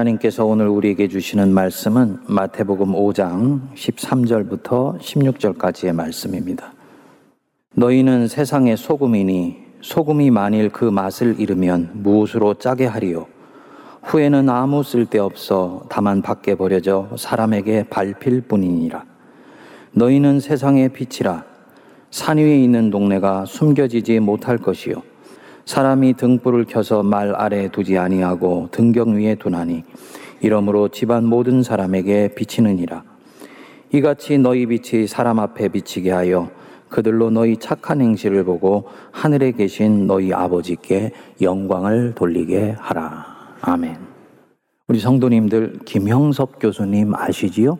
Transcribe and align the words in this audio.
하나님께서 0.00 0.44
오늘 0.46 0.68
우리에게 0.68 1.08
주시는 1.08 1.52
말씀은 1.52 2.20
마태복음 2.26 2.92
5장 2.92 3.74
13절부터 3.74 4.98
16절까지의 4.98 5.92
말씀입니다. 5.92 6.72
너희는 7.74 8.28
세상의 8.28 8.76
소금이니 8.76 9.56
소금이 9.80 10.30
만일 10.30 10.70
그 10.70 10.84
맛을 10.84 11.38
잃으면 11.38 11.90
무엇으로 11.94 12.54
짜게 12.54 12.86
하리요? 12.86 13.26
후에는 14.02 14.48
아무 14.48 14.82
쓸데없어 14.82 15.82
다만 15.88 16.22
밖에 16.22 16.54
버려져 16.54 17.10
사람에게 17.16 17.84
밟힐 17.90 18.42
뿐이니라. 18.42 19.04
너희는 19.92 20.40
세상의 20.40 20.90
빛이라 20.90 21.44
산 22.10 22.38
위에 22.38 22.62
있는 22.62 22.90
동네가 22.90 23.44
숨겨지지 23.44 24.20
못할 24.20 24.56
것이요. 24.56 25.09
사람이 25.70 26.14
등불을 26.14 26.64
켜서 26.64 27.04
말 27.04 27.32
아래 27.36 27.68
두지 27.68 27.96
아니하고 27.96 28.70
등경 28.72 29.14
위에 29.14 29.36
두나니 29.36 29.84
이러므로 30.40 30.88
집안 30.88 31.24
모든 31.24 31.62
사람에게 31.62 32.34
비치느니라. 32.34 33.04
이같이 33.92 34.38
너희 34.38 34.66
빛이 34.66 35.06
사람 35.06 35.38
앞에 35.38 35.68
비치게 35.68 36.10
하여 36.10 36.50
그들로 36.88 37.30
너희 37.30 37.56
착한 37.56 38.00
행실을 38.00 38.42
보고 38.42 38.88
하늘에 39.12 39.52
계신 39.52 40.08
너희 40.08 40.32
아버지께 40.32 41.12
영광을 41.40 42.16
돌리게 42.16 42.74
하라. 42.76 43.24
아멘. 43.60 43.96
우리 44.88 44.98
성도님들 44.98 45.82
김형섭 45.84 46.58
교수님 46.58 47.14
아시지요? 47.14 47.78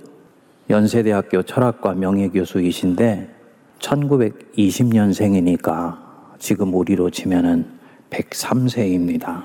연세대학교 0.71 1.43
철학과 1.43 1.95
명예교수이신데 1.95 3.35
1920년생이니까 3.80 5.99
지금 6.38 6.73
우리로 6.73 7.11
치면은 7.11 7.80
103세입니다. 8.11 9.45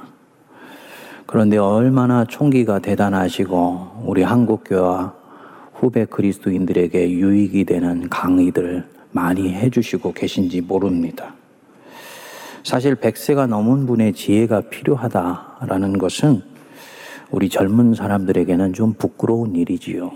그런데 1.25 1.57
얼마나 1.57 2.25
총기가 2.25 2.79
대단하시고 2.79 4.03
우리 4.05 4.23
한국교와 4.23 5.13
후배 5.73 6.05
그리스도인들에게 6.05 7.11
유익이 7.11 7.65
되는 7.65 8.09
강의들 8.09 8.87
많이 9.11 9.53
해주시고 9.53 10.13
계신지 10.13 10.61
모릅니다. 10.61 11.33
사실 12.63 12.95
100세가 12.95 13.47
넘은 13.47 13.85
분의 13.85 14.13
지혜가 14.13 14.61
필요하다라는 14.69 15.97
것은 15.97 16.41
우리 17.31 17.49
젊은 17.49 17.93
사람들에게는 17.93 18.73
좀 18.73 18.93
부끄러운 18.93 19.55
일이지요. 19.55 20.11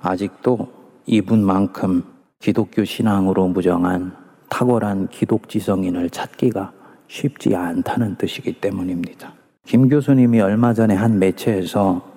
아직도 0.00 0.68
이분만큼 1.06 2.04
기독교 2.38 2.84
신앙으로 2.84 3.48
무정한 3.48 4.14
탁월한 4.48 5.08
기독지성인을 5.08 6.10
찾기가 6.10 6.72
쉽지 7.08 7.54
않다는 7.54 8.16
뜻이기 8.16 8.54
때문입니다. 8.54 9.32
김 9.64 9.88
교수님이 9.88 10.40
얼마 10.40 10.74
전에 10.74 10.94
한 10.94 11.18
매체에서 11.18 12.12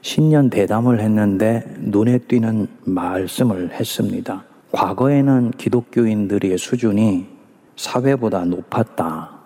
신년 0.00 0.50
대담을 0.50 1.00
했는데 1.00 1.64
눈에 1.78 2.18
띄는 2.18 2.66
말씀을 2.84 3.72
했습니다. 3.72 4.44
과거에는 4.72 5.52
기독교인들의 5.52 6.56
수준이 6.58 7.26
사회보다 7.76 8.44
높았다. 8.44 9.38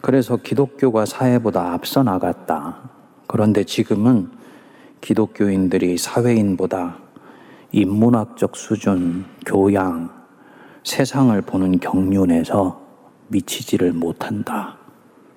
그래서 0.00 0.36
기독교가 0.36 1.04
사회보다 1.04 1.72
앞서 1.72 2.02
나갔다. 2.02 2.90
그런데 3.26 3.64
지금은 3.64 4.30
기독교인들이 5.00 5.98
사회인보다 5.98 6.96
인문학적 7.72 8.56
수준, 8.56 9.24
교양, 9.46 10.10
세상을 10.84 11.40
보는 11.42 11.78
경륜에서 11.78 12.89
미치지를 13.30 13.92
못한다. 13.92 14.76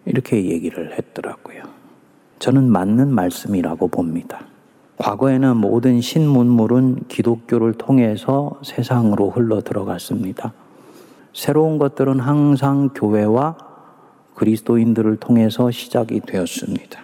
이렇게 0.06 0.46
얘기를 0.46 0.98
했더라고요. 0.98 1.64
저는 2.40 2.70
맞는 2.70 3.14
말씀이라고 3.14 3.88
봅니다. 3.88 4.46
과거에는 4.98 5.58
모든 5.58 6.02
신문물은 6.02 7.06
기독교를 7.08 7.74
통해서 7.74 8.60
세상으로 8.64 9.30
흘러 9.30 9.62
들어갔습니다. 9.62 10.54
새로운 11.34 11.78
것들은 11.78 12.20
항상 12.20 12.90
교회와 12.90 13.58
그리스도인들을 14.36 15.18
통해서 15.18 15.72
시작이 15.72 16.20
되었습니다. 16.22 17.02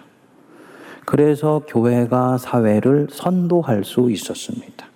그래서 1.04 1.62
교회가 1.66 2.38
사회를 2.38 3.08
선도할 3.10 3.84
수 3.84 4.10
있었습니다. 4.10 4.89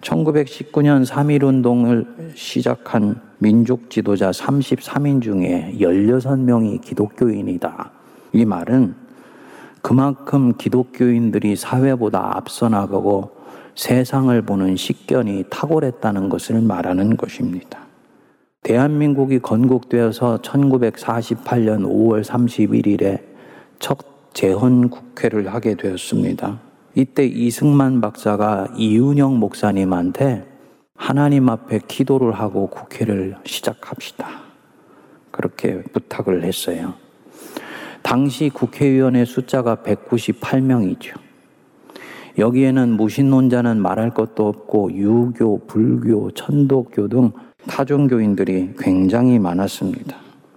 1919년 0.00 1.04
3.1운동을 1.04 2.06
시작한 2.34 3.20
민족 3.38 3.90
지도자 3.90 4.30
33인 4.30 5.22
중에 5.22 5.74
16명이 5.78 6.80
기독교인이다. 6.80 7.90
이 8.32 8.44
말은 8.44 8.94
그만큼 9.82 10.54
기독교인들이 10.56 11.56
사회보다 11.56 12.36
앞서 12.36 12.68
나가고 12.68 13.30
세상을 13.74 14.42
보는 14.42 14.76
식견이 14.76 15.44
탁월했다는 15.50 16.28
것을 16.28 16.60
말하는 16.60 17.16
것입니다. 17.16 17.86
대한민국이 18.62 19.38
건국되어서 19.38 20.38
1948년 20.42 21.86
5월 21.86 22.24
31일에 22.24 23.22
첫 23.78 23.98
재헌 24.34 24.90
국회를 24.90 25.52
하게 25.54 25.74
되었습니다. 25.74 26.67
이때 26.98 27.24
이승만 27.24 28.00
박사가 28.00 28.72
이윤영 28.76 29.38
목사님한테 29.38 30.44
하나님 30.96 31.48
앞에 31.48 31.78
기도를 31.86 32.32
하고 32.32 32.66
국회를 32.66 33.36
시작합시다. 33.44 34.26
그렇게 35.30 35.80
부탁을 35.92 36.42
했어요. 36.42 36.94
당시 38.02 38.50
국회의원의 38.52 39.26
숫자가 39.26 39.76
198명이죠. 39.76 41.14
여기에는 42.36 42.96
무신론자는 42.96 43.80
말할 43.80 44.12
것도 44.12 44.48
없고 44.48 44.92
유교, 44.94 45.64
불교, 45.68 46.32
천도교 46.32 47.06
등 47.06 47.30
타종교인들이 47.68 48.74
굉장히 48.76 49.38
많았습니다. 49.38 50.16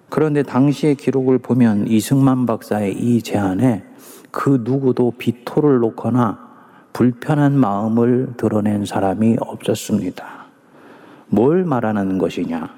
그런데 0.10 0.42
당시의 0.42 0.96
기록을 0.96 1.38
보면 1.38 1.86
이승만 1.88 2.48
박사의 2.48 2.94
이 2.94 3.22
제안에 3.22 3.84
그 4.32 4.62
누구도 4.64 5.12
비토를 5.18 5.80
놓거나 5.80 6.52
불편한 6.94 7.54
마음을 7.54 8.34
드러낸 8.38 8.86
사람이 8.86 9.38
없었습니다. 9.40 10.26
뭘 11.28 11.64
말하는 11.64 12.18
것이냐? 12.18 12.70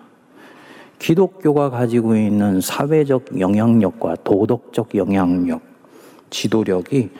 기독교가 0.99 1.69
가지고 1.69 2.15
있는 2.15 2.61
사회적 2.61 3.39
영향력과 3.39 4.17
도덕적 4.23 4.95
영향력, 4.95 5.61
지도력이 6.29 7.11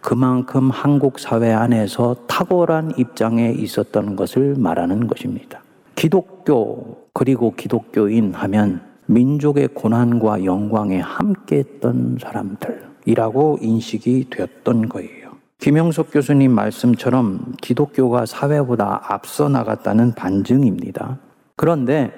그만큼 0.00 0.68
한국 0.70 1.18
사회 1.20 1.52
안에서 1.52 2.16
탁월한 2.26 2.94
입장에 2.98 3.52
있었던 3.52 4.16
것을 4.16 4.56
말하는 4.58 5.06
것입니다. 5.06 5.62
기독교 5.94 7.06
그리고 7.12 7.54
기독교인 7.54 8.34
하면 8.34 8.82
민족의 9.06 9.68
고난과 9.68 10.44
영광에 10.44 10.98
함께 10.98 11.58
했던 11.58 12.18
사람들. 12.20 12.91
이라고 13.04 13.58
인식이 13.60 14.28
되었던 14.30 14.88
거예요. 14.88 15.32
김영석 15.58 16.10
교수님 16.12 16.52
말씀처럼 16.52 17.54
기독교가 17.60 18.26
사회보다 18.26 19.00
앞서 19.08 19.48
나갔다는 19.48 20.14
반증입니다. 20.14 21.18
그런데 21.56 22.12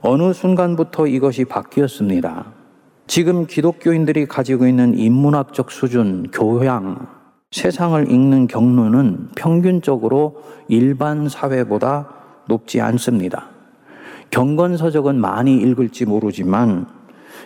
어느 0.00 0.32
순간부터 0.32 1.06
이것이 1.06 1.44
바뀌었습니다. 1.44 2.52
지금 3.06 3.46
기독교인들이 3.46 4.26
가지고 4.26 4.66
있는 4.66 4.98
인문학적 4.98 5.70
수준, 5.70 6.26
교양, 6.32 7.06
세상을 7.50 8.10
읽는 8.10 8.46
경로는 8.46 9.28
평균적으로 9.36 10.42
일반 10.68 11.28
사회보다 11.28 12.08
높지 12.48 12.80
않습니다. 12.80 13.48
경건서적은 14.30 15.20
많이 15.20 15.56
읽을지 15.56 16.04
모르지만 16.04 16.86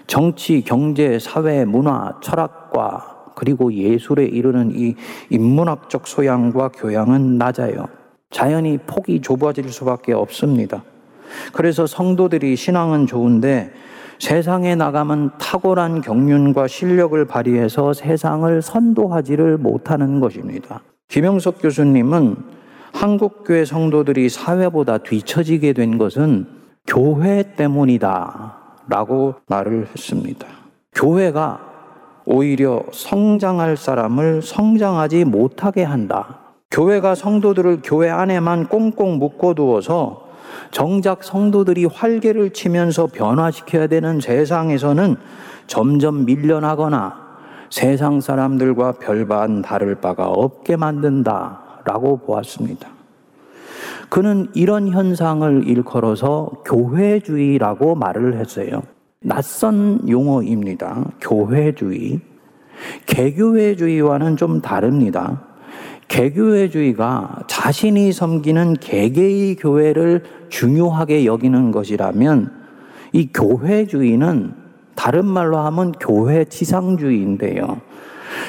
정치, 0.06 0.62
경제, 0.62 1.18
사회, 1.18 1.64
문화, 1.64 2.18
철학 2.22 2.59
과 2.70 3.16
그리고 3.34 3.72
예술에 3.72 4.26
이르는 4.26 4.72
이 4.74 4.94
인문학적 5.30 6.06
소양과 6.06 6.68
교양은 6.68 7.38
낮아요. 7.38 7.86
자연히 8.30 8.78
폭이 8.86 9.20
좁아질 9.20 9.70
수밖에 9.70 10.12
없습니다. 10.12 10.84
그래서 11.52 11.86
성도들이 11.86 12.56
신앙은 12.56 13.06
좋은데 13.06 13.72
세상에 14.18 14.74
나가면 14.74 15.38
탁월한 15.38 16.02
경륜과 16.02 16.68
실력을 16.68 17.24
발휘해서 17.24 17.94
세상을 17.94 18.60
선도하지를 18.60 19.56
못하는 19.56 20.20
것입니다. 20.20 20.82
김영석 21.08 21.62
교수님은 21.62 22.36
한국교회 22.92 23.64
성도들이 23.64 24.28
사회보다 24.28 24.98
뒤처지게 24.98 25.72
된 25.72 25.96
것은 25.96 26.46
교회 26.86 27.54
때문이다. 27.56 28.56
라고 28.88 29.34
말을 29.46 29.86
했습니다. 29.86 30.46
교회가 30.92 31.69
오히려 32.24 32.82
성장할 32.92 33.76
사람을 33.76 34.42
성장하지 34.42 35.24
못하게 35.24 35.82
한다. 35.82 36.38
교회가 36.70 37.14
성도들을 37.14 37.80
교회 37.82 38.08
안에만 38.10 38.68
꽁꽁 38.68 39.18
묶어두어서 39.18 40.28
정작 40.70 41.24
성도들이 41.24 41.86
활개를 41.86 42.50
치면서 42.50 43.06
변화시켜야 43.06 43.86
되는 43.86 44.20
세상에서는 44.20 45.16
점점 45.66 46.24
밀려나거나 46.24 47.30
세상 47.70 48.20
사람들과 48.20 48.92
별반 48.92 49.62
다를 49.62 49.94
바가 49.94 50.28
없게 50.28 50.76
만든다 50.76 51.82
라고 51.84 52.18
보았습니다. 52.18 52.88
그는 54.08 54.48
이런 54.54 54.88
현상을 54.88 55.68
일컬어서 55.68 56.50
교회주의라고 56.64 57.94
말을 57.94 58.36
했어요. 58.38 58.82
낯선 59.22 60.08
용어입니다. 60.08 61.04
교회주의. 61.20 62.20
개교회주의와는 63.04 64.38
좀 64.38 64.62
다릅니다. 64.62 65.42
개교회주의가 66.08 67.40
자신이 67.46 68.12
섬기는 68.14 68.76
개개의 68.80 69.56
교회를 69.56 70.22
중요하게 70.48 71.26
여기는 71.26 71.70
것이라면 71.70 72.50
이 73.12 73.28
교회주의는 73.30 74.54
다른 74.94 75.26
말로 75.26 75.58
하면 75.58 75.92
교회 75.92 76.46
지상주의인데요. 76.46 77.78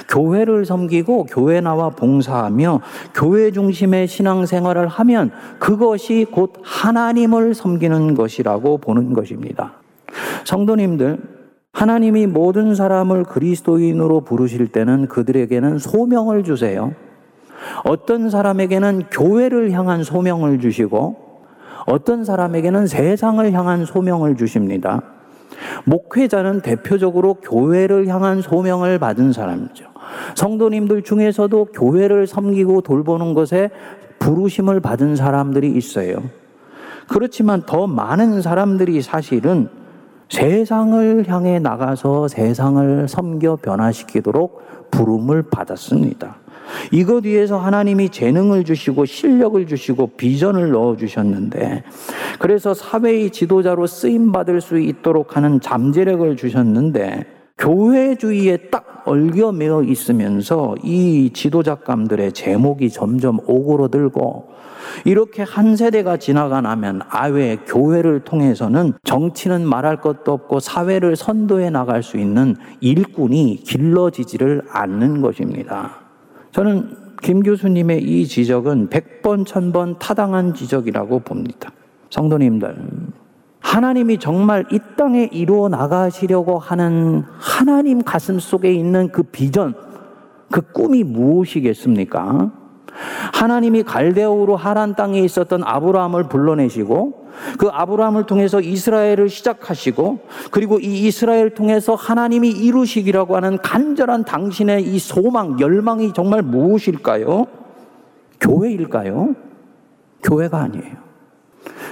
교회를 0.08 0.66
섬기고 0.66 1.26
교회 1.26 1.60
나와 1.60 1.90
봉사하며 1.90 2.80
교회 3.14 3.52
중심의 3.52 4.08
신앙생활을 4.08 4.88
하면 4.88 5.32
그것이 5.60 6.26
곧 6.32 6.54
하나님을 6.64 7.56
섬기는 7.56 8.16
것이라고 8.16 8.78
보는 8.78 9.12
것입니다. 9.12 9.81
성도님들, 10.46 11.18
하나님이 11.74 12.28
모든 12.28 12.76
사람을 12.76 13.24
그리스도인으로 13.24 14.22
부르실 14.22 14.68
때는 14.68 15.08
그들에게는 15.08 15.78
소명을 15.78 16.44
주세요. 16.44 16.94
어떤 17.86 18.30
사람에게는 18.30 19.04
교회를 19.12 19.72
향한 19.72 20.04
소명을 20.04 20.60
주시고 20.60 21.32
어떤 21.86 22.24
사람에게는 22.24 22.88
세상을 22.88 23.52
향한 23.54 23.86
소명을 23.86 24.36
주십니다. 24.36 25.02
목회자는 25.86 26.62
대표적으로 26.62 27.36
교회를 27.36 28.08
향한 28.08 28.42
소명을 28.42 29.00
받은 29.00 29.32
사람이죠. 29.32 29.86
성도님들 30.36 31.04
중에서도 31.04 31.66
교회를 31.66 32.28
섬기고 32.28 32.82
돌보는 32.82 33.34
것에 33.34 33.70
부르심을 34.20 34.80
받은 34.80 35.16
사람들이 35.16 35.72
있어요. 35.72 36.24
그렇지만 37.08 37.64
더 37.66 37.88
많은 37.88 38.42
사람들이 38.42 39.02
사실은 39.02 39.70
세상을 40.32 41.28
향해 41.28 41.60
나가서 41.60 42.30
세상을 42.30 43.08
섬겨 43.10 43.58
변화시키도록 43.58 44.90
부름을 44.90 45.44
받았습니다. 45.44 46.38
이것 46.94 47.26
위해서 47.26 47.58
하나님이 47.58 48.10
재능을 48.10 48.64
주시고 48.64 49.04
실력을 49.04 49.68
주시고 49.68 50.12
비전을 50.16 50.72
넣어 50.72 50.96
주셨는데 50.96 51.84
그래서 52.40 52.74
사회의 52.74 53.30
지도자로 53.30 53.88
쓰임 53.88 54.32
받을 54.32 54.62
수 54.62 54.80
있도록 54.80 55.36
하는 55.36 55.60
잠재력을 55.60 56.38
주셨는데 56.38 57.26
교회주의에 57.58 58.70
딱 58.72 58.91
얽혀매어 59.12 59.84
있으면서 59.84 60.76
이 60.84 61.32
지도자감들의 61.34 62.32
제목이 62.34 62.90
점점 62.90 63.40
오그러들고 63.46 64.50
이렇게 65.06 65.44
한 65.44 65.76
세대가 65.76 66.18
지나가 66.18 66.62
나면 66.62 67.02
아외 67.10 67.58
교회를 67.58 68.22
통해서는 68.22 68.94
정치는 69.04 69.66
말할 69.66 70.02
것도 70.02 70.32
없고 70.32 70.60
사회를 70.60 71.16
선도해 71.16 71.70
나갈 71.70 72.04
수 72.04 72.18
있는 72.18 72.56
일꾼이 72.80 73.62
길러지지를 73.64 74.64
않는 74.70 75.22
것입니다. 75.22 76.00
저는 76.52 76.96
김 77.22 77.44
교수님의 77.44 78.02
이 78.04 78.26
지적은 78.26 78.90
100번, 78.90 79.46
1000번 79.46 80.00
타당한 80.00 80.54
지적이라고 80.54 81.20
봅니다. 81.20 81.72
성도님들, 82.10 82.76
하나님이 83.62 84.18
정말 84.18 84.66
이 84.72 84.80
땅에 84.98 85.30
이루어 85.32 85.70
나가시려고 85.70 86.60
하는 86.60 87.24
하나님 87.40 88.04
가슴 88.04 88.40
속에 88.40 88.74
있는 88.74 89.10
그 89.10 89.24
비전, 89.24 89.76
그 90.52 90.62
꿈이 90.62 91.04
무엇이겠습니까? 91.04 92.52
하나님이 93.34 93.84
갈대오로 93.84 94.58
하란 94.58 94.96
땅에 94.96 95.22
있었던 95.22 95.64
아브라함을 95.64 96.28
불러내시고 96.28 97.30
그 97.58 97.70
아브라함을 97.72 98.26
통해서 98.26 98.60
이스라엘을 98.60 99.30
시작하시고 99.30 100.20
그리고 100.52 100.80
이 100.80 101.08
이스라엘 101.08 101.52
통해서 101.52 101.96
하나님이 101.96 102.50
이루시기라고 102.50 103.36
하는 103.38 103.58
간절한 103.60 104.26
당신의 104.26 104.84
이 104.84 105.00
소망, 105.00 105.60
열망이 105.60 106.14
정말 106.14 106.42
무엇일까요? 106.42 107.48
교회일까요? 108.42 109.36
교회가 110.24 110.60
아니에요. 110.60 110.98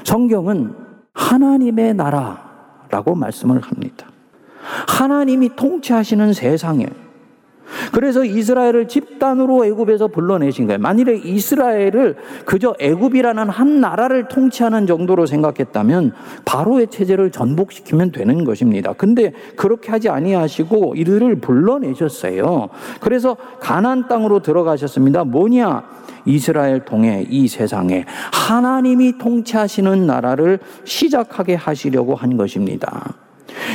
성경은 0.04 0.89
하나님의 1.20 1.94
나라라고 1.96 3.14
말씀을 3.16 3.62
합니다. 3.62 4.08
하나님이 4.88 5.56
통치하시는 5.56 6.34
세상에 6.34 6.88
그래서 7.92 8.24
이스라엘을 8.24 8.88
집단으로 8.88 9.66
애굽에서 9.66 10.08
불러내신 10.08 10.68
거예요. 10.68 10.80
만일에 10.80 11.18
이스라엘을 11.18 12.16
그저 12.46 12.76
애굽이라는 12.80 13.50
한 13.50 13.82
나라를 13.82 14.28
통치하는 14.28 14.88
정도로 14.88 15.26
생각했다면 15.26 16.14
바로의 16.46 16.88
체제를 16.88 17.32
전복시키면 17.32 18.12
되는 18.12 18.44
것입니다. 18.44 18.94
근데 18.94 19.34
그렇게 19.56 19.92
하지 19.92 20.10
아니하시고 20.10 20.96
이들을 20.96 21.42
불러내셨어요. 21.42 22.70
그래서 23.00 23.38
가나안 23.60 24.08
땅으로 24.08 24.40
들어가셨습니다. 24.40 25.24
뭐냐? 25.24 25.84
이스라엘 26.26 26.86
통해 26.86 27.26
이 27.30 27.48
세상에 27.48 28.06
하나님이 28.32 29.18
통치하시는 29.18 30.06
나라를 30.06 30.60
시작하게 30.84 31.56
하시려고 31.56 32.16
한 32.16 32.38
것입니다. 32.38 33.14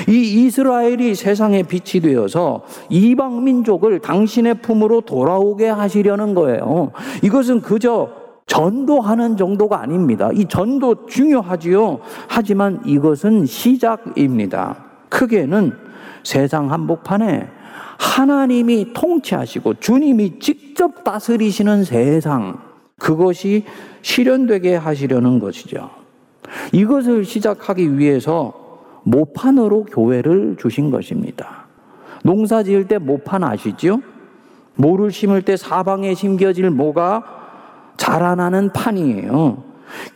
이 0.09 0.45
이스라엘이 0.47 1.15
세상에 1.15 1.63
빛이 1.63 2.03
되어서 2.03 2.63
이방 2.89 3.45
민족을 3.45 4.01
당신의 4.01 4.55
품으로 4.63 5.03
돌아오게 5.03 5.69
하시려는 5.69 6.35
거예요. 6.35 6.93
이것은 7.23 7.61
그저 7.61 8.11
전도하는 8.47 9.37
정도가 9.37 9.81
아닙니다. 9.81 10.31
이 10.33 10.45
전도 10.47 11.07
중요하지요. 11.07 12.01
하지만 12.29 12.81
이것은 12.85 13.47
시작입니다. 13.47 14.85
크게는 15.09 15.73
세상 16.23 16.71
한복판에 16.71 17.49
하나님이 17.99 18.93
통치하시고 18.93 19.75
주님이 19.75 20.39
직접 20.41 21.05
다스리시는 21.05 21.85
세상, 21.85 22.59
그것이 22.99 23.65
실현되게 24.03 24.77
하시려는 24.77 25.39
것이죠. 25.39 25.91
이것을 26.73 27.25
시작하기 27.25 27.99
위해서 27.99 28.64
모판으로 29.05 29.85
교회를 29.85 30.57
주신 30.59 30.91
것입니다. 30.91 31.67
농사 32.23 32.63
지을 32.63 32.89
때 32.89 32.99
모판 32.99 33.45
아시죠? 33.45 34.01
모를 34.77 35.11
심을 35.11 35.43
때 35.43 35.57
사방에 35.57 36.15
심겨질 36.15 36.71
모가 36.71 37.23
자라나는 37.97 38.73
판이에요. 38.73 39.63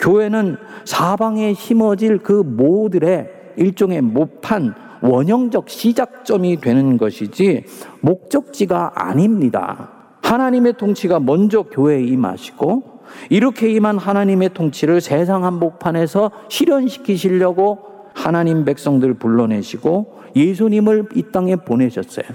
교회는 0.00 0.56
사방에 0.84 1.54
심어질 1.54 2.18
그 2.18 2.32
모들의 2.32 3.30
일종의 3.56 4.00
모판, 4.02 4.74
원형적 5.00 5.68
시작점이 5.68 6.60
되는 6.60 6.96
것이지 6.96 7.64
목적지가 8.00 8.92
아닙니다. 8.94 9.90
하나님의 10.22 10.74
통치가 10.76 11.20
먼저 11.20 11.62
교회에 11.62 12.02
임하시고 12.02 12.98
이렇게 13.30 13.70
임한 13.70 13.98
하나님의 13.98 14.50
통치를 14.54 15.00
세상 15.00 15.44
한복판에서 15.44 16.30
실현시키시려고 16.48 17.78
하나님 18.18 18.64
백성들 18.64 19.14
불러내시고 19.14 20.18
예수님을 20.38 21.06
이 21.14 21.24
땅에 21.32 21.56
보내셨어요. 21.56 22.26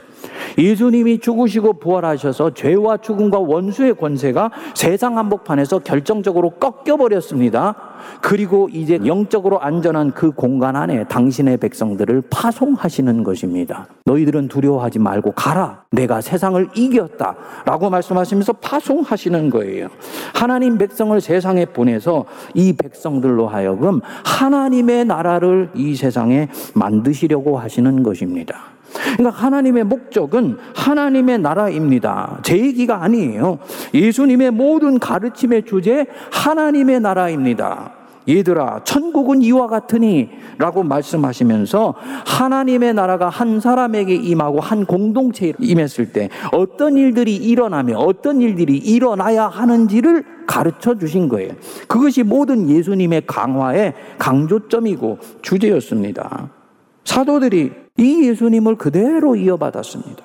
예수님이 0.58 1.20
죽으시고 1.20 1.80
부활하셔서 1.80 2.54
죄와 2.54 2.98
죽음과 2.98 3.40
원수의 3.40 3.96
권세가 3.96 4.52
세상 4.74 5.18
한복판에서 5.18 5.80
결정적으로 5.80 6.52
꺾여버렸습니다. 6.52 7.76
그리고 8.22 8.70
이제 8.72 9.00
영적으로 9.06 9.62
안전한 9.62 10.12
그 10.12 10.32
공간 10.32 10.76
안에 10.76 11.06
당신의 11.06 11.58
백성들을 11.58 12.24
파송하시는 12.30 13.24
것입니다. 13.24 13.88
너희들은 14.06 14.48
두려워하지 14.50 15.00
말고 15.00 15.32
가라. 15.32 15.84
내가 15.92 16.22
세상을 16.22 16.70
이겼다. 16.76 17.36
라고 17.66 17.90
말씀하시면서 17.90 18.54
파송하시는 18.54 19.50
거예요. 19.50 19.88
하나님 20.34 20.78
백성을 20.78 21.20
세상에 21.22 21.66
보내서 21.66 22.26
이 22.54 22.74
백성들로 22.74 23.48
하여금 23.48 24.02
하나님의 24.26 25.06
나라를 25.06 25.70
이 25.76 25.96
세상에 25.96 26.50
만드시려고 26.76 27.58
하시 27.58 27.82
는 27.94 28.04
것입니다. 28.04 28.74
그러니까 29.18 29.30
하나님의 29.30 29.84
목적은 29.86 30.58
하나님의 30.76 31.40
나라입니다. 31.40 32.40
제 32.44 32.58
얘기가 32.58 33.04
아니에요. 33.04 33.60
예수님의 33.94 34.52
모든 34.52 35.00
가르침의 35.00 35.66
주제 35.66 36.06
하나님의 36.32 37.00
나라입니다. 37.00 37.92
얘들아, 38.28 38.82
천국은 38.86 39.42
이와 39.42 39.68
같으니 39.68 40.30
라고 40.58 40.84
말씀하시면서 40.84 41.96
하나님의 42.26 42.94
나라가 42.94 43.28
한 43.28 43.60
사람에게 43.60 44.16
임하고 44.16 44.62
한 44.62 44.86
공동체에 44.86 45.54
임했을 45.60 46.14
때 46.14 46.30
어떤 46.54 46.96
일들이 46.96 47.36
일어나며 47.36 47.98
어떤 47.98 48.40
일들이 48.40 48.78
일어나야 48.78 49.48
하는지를 49.48 50.24
가르쳐 50.48 50.98
주신 50.98 51.28
거예요. 51.28 51.54
그것이 51.88 52.24
모든 52.24 52.70
예수님의 52.70 53.24
강화의 53.28 53.94
강조점이고 54.18 55.18
주제였습니다. 55.42 56.50
사도들이 57.04 57.83
이 57.98 58.28
예수님을 58.28 58.76
그대로 58.76 59.36
이어받았습니다. 59.36 60.24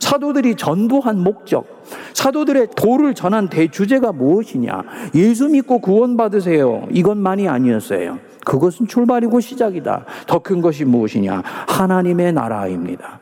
사도들이 0.00 0.56
전부한 0.56 1.22
목적, 1.22 1.84
사도들의 2.12 2.70
도를 2.76 3.14
전한 3.14 3.48
대주제가 3.48 4.12
무엇이냐? 4.12 4.82
예수 5.14 5.48
믿고 5.48 5.78
구원받으세요. 5.78 6.88
이것만이 6.90 7.48
아니었어요. 7.48 8.18
그것은 8.44 8.88
출발이고 8.88 9.38
시작이다. 9.40 10.04
더 10.26 10.38
큰 10.40 10.60
것이 10.60 10.84
무엇이냐? 10.84 11.42
하나님의 11.68 12.32
나라입니다. 12.32 13.20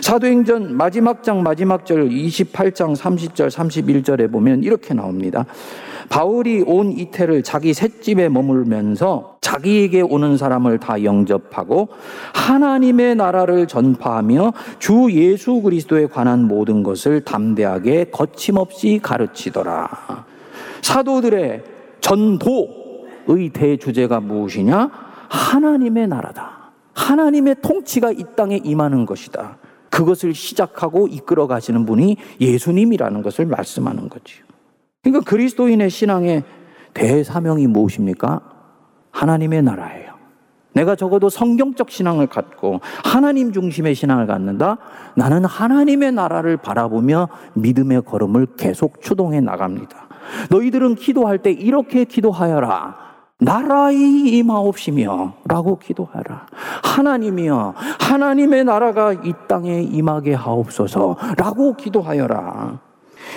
사도행전 0.00 0.76
마지막 0.76 1.22
장 1.22 1.42
마지막 1.42 1.84
절 1.84 2.08
28장 2.08 2.96
30절 2.96 3.50
31절에 3.50 4.30
보면 4.30 4.62
이렇게 4.62 4.94
나옵니다. 4.94 5.44
바울이 6.08 6.62
온 6.66 6.92
이태를 6.92 7.42
자기 7.42 7.74
셋집에 7.74 8.28
머물면서 8.28 9.38
자기에게 9.40 10.02
오는 10.02 10.36
사람을 10.36 10.78
다 10.78 11.02
영접하고 11.02 11.88
하나님의 12.34 13.16
나라를 13.16 13.66
전파하며 13.66 14.52
주 14.78 15.08
예수 15.12 15.60
그리스도에 15.60 16.06
관한 16.06 16.46
모든 16.46 16.82
것을 16.82 17.22
담대하게 17.22 18.06
거침없이 18.10 19.00
가르치더라. 19.02 19.88
사도들의 20.82 21.62
전도의 22.00 23.50
대주제가 23.52 24.20
무엇이냐? 24.20 24.90
하나님의 25.28 26.08
나라다. 26.08 26.72
하나님의 26.94 27.56
통치가 27.62 28.10
이 28.10 28.24
땅에 28.36 28.60
임하는 28.62 29.06
것이다. 29.06 29.56
그것을 29.98 30.32
시작하고 30.32 31.08
이끌어 31.08 31.48
가시는 31.48 31.84
분이 31.84 32.18
예수님이라는 32.40 33.20
것을 33.20 33.46
말씀하는 33.46 34.08
거지요. 34.08 34.44
그러니까 35.02 35.28
그리스도인의 35.28 35.90
신앙의 35.90 36.44
대사명이 36.94 37.66
무엇입니까? 37.66 38.40
하나님의 39.10 39.62
나라예요. 39.62 40.12
내가 40.72 40.94
적어도 40.94 41.28
성경적 41.28 41.90
신앙을 41.90 42.28
갖고 42.28 42.80
하나님 43.02 43.52
중심의 43.52 43.96
신앙을 43.96 44.28
갖는다? 44.28 44.78
나는 45.16 45.44
하나님의 45.44 46.12
나라를 46.12 46.58
바라보며 46.58 47.28
믿음의 47.54 48.02
걸음을 48.02 48.46
계속 48.56 49.00
추동해 49.02 49.40
나갑니다. 49.40 50.06
너희들은 50.50 50.94
기도할 50.94 51.38
때 51.38 51.50
이렇게 51.50 52.04
기도하여라. 52.04 53.07
나라의 53.40 54.00
임하옵시며 54.38 55.34
라고 55.44 55.78
기도하라. 55.78 56.46
하나님이여 56.82 57.74
하나님의 58.00 58.64
나라가 58.64 59.12
이 59.12 59.32
땅에 59.46 59.82
임하게 59.82 60.34
하옵소서 60.34 61.16
라고 61.36 61.74
기도하여라. 61.74 62.80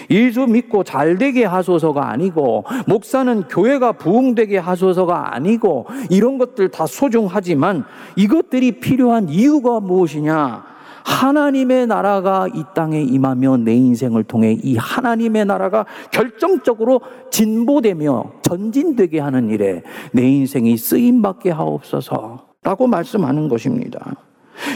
예수 0.09 0.47
믿고 0.47 0.83
잘 0.83 1.17
되게 1.17 1.45
하소서가 1.45 2.09
아니고, 2.09 2.65
목사는 2.87 3.43
교회가 3.47 3.93
부흥되게 3.93 4.57
하소서가 4.57 5.35
아니고, 5.35 5.85
이런 6.09 6.37
것들 6.37 6.69
다 6.69 6.85
소중하지만 6.85 7.83
이것들이 8.15 8.79
필요한 8.79 9.29
이유가 9.29 9.79
무엇이냐? 9.79 10.63
하나님의 11.03 11.87
나라가 11.87 12.47
이 12.53 12.63
땅에 12.73 13.01
임하며 13.01 13.57
내 13.57 13.75
인생을 13.75 14.23
통해 14.23 14.57
이 14.61 14.77
하나님의 14.77 15.45
나라가 15.45 15.85
결정적으로 16.11 17.01
진보되며 17.31 18.31
전진되게 18.43 19.19
하는 19.19 19.49
일에 19.49 19.83
내 20.11 20.23
인생이 20.23 20.77
쓰임받게 20.77 21.51
하옵소서 21.51 22.47
라고 22.63 22.87
말씀하는 22.87 23.47
것입니다. 23.49 24.13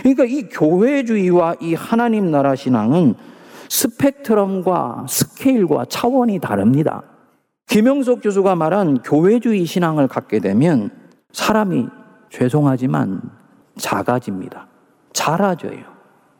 그러니까 0.01 0.25
이 0.25 0.49
교회주의와 0.49 1.55
이 1.61 1.73
하나님 1.75 2.31
나라 2.31 2.55
신앙은 2.55 3.15
스펙트럼과 3.69 5.05
스케일과 5.07 5.85
차원이 5.85 6.39
다릅니다. 6.39 7.03
김영석 7.67 8.21
교수가 8.21 8.55
말한 8.55 9.01
교회주의 9.01 9.65
신앙을 9.65 10.07
갖게 10.07 10.39
되면 10.39 10.91
사람이 11.31 11.87
죄송하지만 12.29 13.21
작아집니다. 13.77 14.67
작아져요. 15.13 15.94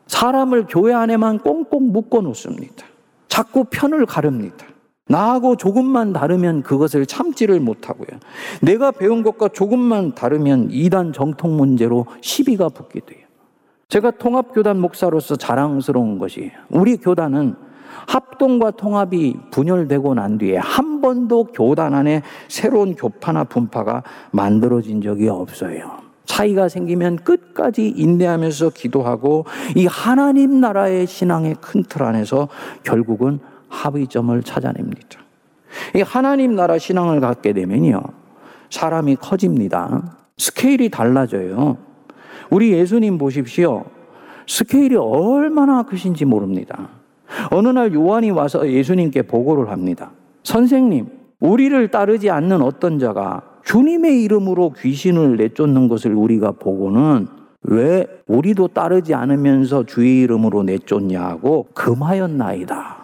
사람을 0.08 0.66
교회 0.68 0.94
안에만 0.94 1.40
꽁꽁 1.40 1.92
묶어 1.92 2.22
놓습니다. 2.22 2.86
자꾸 3.28 3.66
편을 3.66 4.06
가릅니다. 4.06 4.66
나하고 5.08 5.56
조금만 5.56 6.14
다르면 6.14 6.64
그것을 6.64 7.06
참지를 7.06 7.60
못하고요. 7.60 8.20
내가 8.62 8.92
배운 8.92 9.22
것과 9.24 9.50
조금만 9.50 10.16
다르면 10.16 10.70
이단 10.72 11.14
정통 11.14 11.58
문제로 11.58 12.06
시비가 12.22 12.70
붙게 12.70 13.02
돼요. 13.02 13.26
제가 13.88 14.12
통합교단 14.12 14.80
목사로서 14.80 15.36
자랑스러운 15.36 16.18
것이 16.18 16.52
우리 16.70 16.98
교단은 16.98 17.56
합동과 18.08 18.72
통합이 18.72 19.36
분열되고 19.52 20.16
난 20.16 20.38
뒤에 20.38 20.58
한 20.58 21.02
번도 21.02 21.46
교단 21.54 21.94
안에 21.94 22.24
새로운 22.48 22.96
교파나 22.96 23.44
분파가 23.44 24.04
만들어진 24.32 25.02
적이 25.02 25.30
없어요. 25.30 26.05
차이가 26.26 26.68
생기면 26.70 27.18
끝까지 27.18 27.88
인내하면서 27.88 28.72
기도하고 28.72 29.46
이 29.76 29.86
하나님 29.86 30.60
나라의 30.60 31.08
신앙의 31.08 31.56
큰 31.62 31.84
틀 31.84 32.04
안에서 32.04 32.48
결국은 32.84 33.40
합의점을 33.70 34.42
찾아냅니다. 34.44 35.20
이 35.96 36.02
하나님 36.02 36.56
나라 36.56 36.78
신앙을 36.78 37.20
갖게 37.20 37.54
되면요. 37.54 38.02
사람이 38.70 39.18
커집니다. 39.18 40.18
스케일이 40.38 40.90
달라져요. 40.90 41.78
우리 42.50 42.72
예수님 42.72 43.18
보십시오. 43.18 43.86
스케일이 44.48 44.96
얼마나 44.96 45.84
크신지 45.84 46.26
모릅니다. 46.26 46.90
어느 47.52 47.70
날 47.70 47.94
요한이 47.94 48.32
와서 48.32 48.70
예수님께 48.70 49.24
보고를 49.24 49.70
합니다. 49.72 50.12
선생님, 50.44 51.10
우리를 51.46 51.88
따르지 51.90 52.30
않는 52.30 52.62
어떤 52.62 53.00
자가 53.00 53.42
주님의 53.64 54.24
이름으로 54.24 54.74
귀신을 54.78 55.38
내쫓는 55.38 55.88
것을 55.88 56.14
우리가 56.14 56.52
보고는 56.52 57.28
왜 57.64 58.06
우리도 58.28 58.70
따르지 58.70 59.14
않으면서 59.14 59.86
주의 59.86 60.22
이름으로 60.22 60.64
내쫓냐고 60.64 61.68
금하였나이다. 61.74 62.98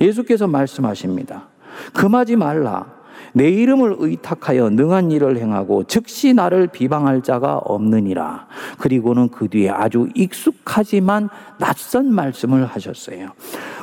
예수께서 0.00 0.46
말씀하십니다. 0.46 1.48
금하지 1.94 2.36
말라. 2.36 2.97
내 3.32 3.48
이름을 3.48 3.96
의탁하여 3.98 4.70
능한 4.70 5.10
일을 5.10 5.38
행하고 5.38 5.84
즉시 5.84 6.34
나를 6.34 6.68
비방할 6.68 7.22
자가 7.22 7.58
없느니라. 7.58 8.46
그리고는 8.78 9.28
그 9.28 9.48
뒤에 9.48 9.70
아주 9.70 10.08
익숙하지만 10.14 11.28
낯선 11.58 12.12
말씀을 12.12 12.66
하셨어요. 12.66 13.30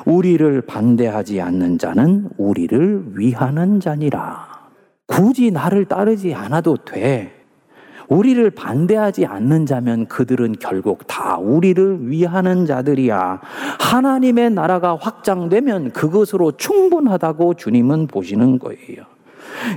우리를 0.06 0.62
반대하지 0.62 1.42
않는 1.42 1.78
자는 1.78 2.30
우리를 2.38 3.06
위하는 3.16 3.80
자니라. 3.80 4.56
굳이 5.08 5.52
나를 5.52 5.86
따르지 5.86 6.34
않아도 6.34 6.78
돼. 6.78 7.32
우리를 8.08 8.50
반대하지 8.52 9.26
않는 9.26 9.66
자면 9.66 10.06
그들은 10.06 10.56
결국 10.60 11.08
다 11.08 11.38
우리를 11.38 12.10
위하는 12.10 12.66
자들이야. 12.66 13.42
하나님의 13.80 14.52
나라가 14.52 14.96
확장되면 14.96 15.92
그것으로 15.92 16.52
충분하다고 16.54 17.56
주님은 17.56 18.08
보시는 18.08 18.60
거예요. 18.60 19.15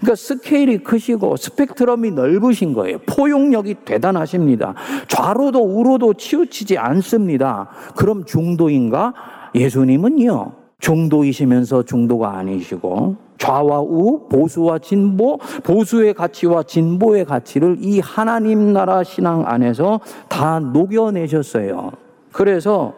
그러니까 0.00 0.14
스케일이 0.14 0.78
크시고 0.78 1.36
스펙트럼이 1.36 2.12
넓으신 2.12 2.72
거예요. 2.74 2.98
포용력이 3.06 3.76
대단하십니다. 3.84 4.74
좌로도 5.08 5.60
우로도 5.60 6.14
치우치지 6.14 6.78
않습니다. 6.78 7.68
그럼 7.96 8.24
중도인가? 8.24 9.14
예수님은요. 9.54 10.52
중도이시면서 10.80 11.82
중도가 11.82 12.36
아니시고 12.38 13.16
좌와 13.38 13.80
우, 13.80 14.28
보수와 14.28 14.78
진보, 14.78 15.38
보수의 15.64 16.14
가치와 16.14 16.64
진보의 16.64 17.24
가치를 17.24 17.78
이 17.80 18.00
하나님 18.00 18.72
나라 18.72 19.02
신앙 19.02 19.44
안에서 19.46 20.00
다 20.28 20.58
녹여내셨어요. 20.60 21.92
그래서 22.32 22.94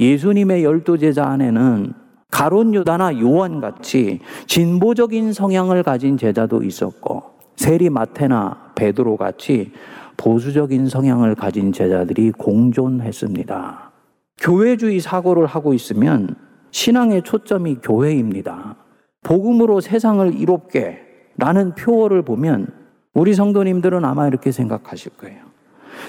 예수님의 0.00 0.64
열두 0.64 0.98
제자 0.98 1.26
안에는 1.26 1.92
가론 2.30 2.74
유다나 2.74 3.20
요한 3.20 3.60
같이 3.60 4.20
진보적인 4.46 5.32
성향을 5.32 5.82
가진 5.82 6.16
제자도 6.16 6.62
있었고 6.62 7.22
세리 7.56 7.90
마테나 7.90 8.72
베드로 8.74 9.16
같이 9.16 9.72
보수적인 10.16 10.88
성향을 10.88 11.34
가진 11.34 11.72
제자들이 11.72 12.32
공존했습니다. 12.32 13.90
교회주의 14.38 15.00
사고를 15.00 15.46
하고 15.46 15.74
있으면 15.74 16.36
신앙의 16.70 17.22
초점이 17.22 17.78
교회입니다. 17.82 18.76
복음으로 19.22 19.80
세상을 19.80 20.38
이롭게 20.38 21.00
라는 21.36 21.74
표어를 21.74 22.22
보면 22.22 22.68
우리 23.14 23.34
성도님들은 23.34 24.04
아마 24.04 24.28
이렇게 24.28 24.52
생각하실 24.52 25.12
거예요. 25.16 25.38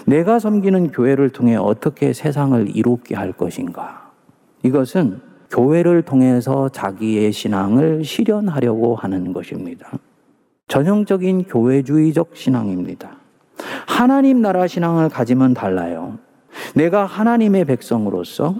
내가 0.06 0.38
섬기는 0.40 0.92
교회를 0.92 1.30
통해 1.30 1.56
어떻게 1.56 2.14
세상을 2.14 2.76
이롭게 2.76 3.16
할 3.16 3.32
것인가? 3.32 4.12
이것은 4.64 5.29
교회를 5.50 6.04
통해서 6.04 6.70
자기의 6.70 7.32
신앙을 7.32 8.04
실현하려고 8.04 8.96
하는 8.96 9.34
것입니다. 9.34 9.90
전형적인 10.68 11.46
교회주의적 11.46 12.32
신앙입니다. 12.34 13.18
하나님 13.88 14.42
나라 14.42 14.68
신앙을 14.68 15.10
가지면 15.10 15.54
달라요. 15.54 16.20
내가 16.76 17.06
하나님의 17.06 17.66
백성으로서 17.66 18.56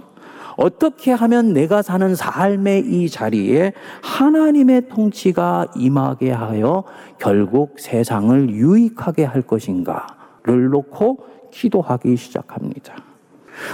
어떻게 0.56 1.12
하면 1.12 1.54
내가 1.54 1.80
사는 1.80 2.14
삶의 2.14 2.80
이 2.80 3.08
자리에 3.08 3.72
하나님의 4.02 4.88
통치가 4.88 5.66
임하게 5.74 6.32
하여 6.32 6.84
결국 7.18 7.76
세상을 7.78 8.50
유익하게 8.50 9.24
할 9.24 9.42
것인가를 9.42 10.68
놓고 10.70 11.24
기도하기 11.50 12.16
시작합니다. 12.16 13.09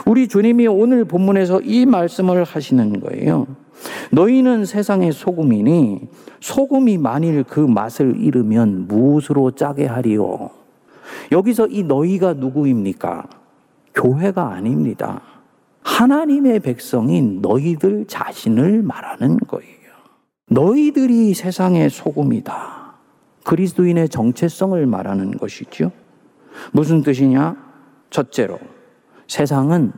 우리 0.07 0.29
주님이 0.29 0.67
오늘 0.67 1.05
본문에서 1.05 1.61
이 1.63 1.87
말씀을 1.87 2.45
하시는 2.45 3.01
거예요. 3.01 3.47
너희는 4.11 4.65
세상의 4.65 5.13
소금이니 5.13 6.09
소금이 6.41 6.99
만일 6.99 7.45
그 7.45 7.61
맛을 7.61 8.17
잃으면 8.19 8.87
무엇으로 8.89 9.53
짜게 9.53 9.87
하리요? 9.87 10.51
여기서 11.33 11.69
이 11.69 11.83
너희가 11.83 12.35
누구입니까? 12.35 13.29
교회가 13.95 14.53
아닙니다. 14.53 15.23
하나님의 15.83 16.61
백성인 16.61 17.41
너희들 17.41 18.07
자신을 18.07 18.83
말하는 18.83 19.39
거예요. 19.39 19.77
너희들이 20.51 21.35
세상의 21.35 21.91
소금이다. 21.91 22.95
그리스도인의 23.45 24.09
정체성을 24.09 24.85
말하는 24.87 25.33
것이죠. 25.33 25.93
무슨 26.73 27.03
뜻이냐? 27.03 27.57
첫째로, 28.11 28.59
세상은 29.29 29.93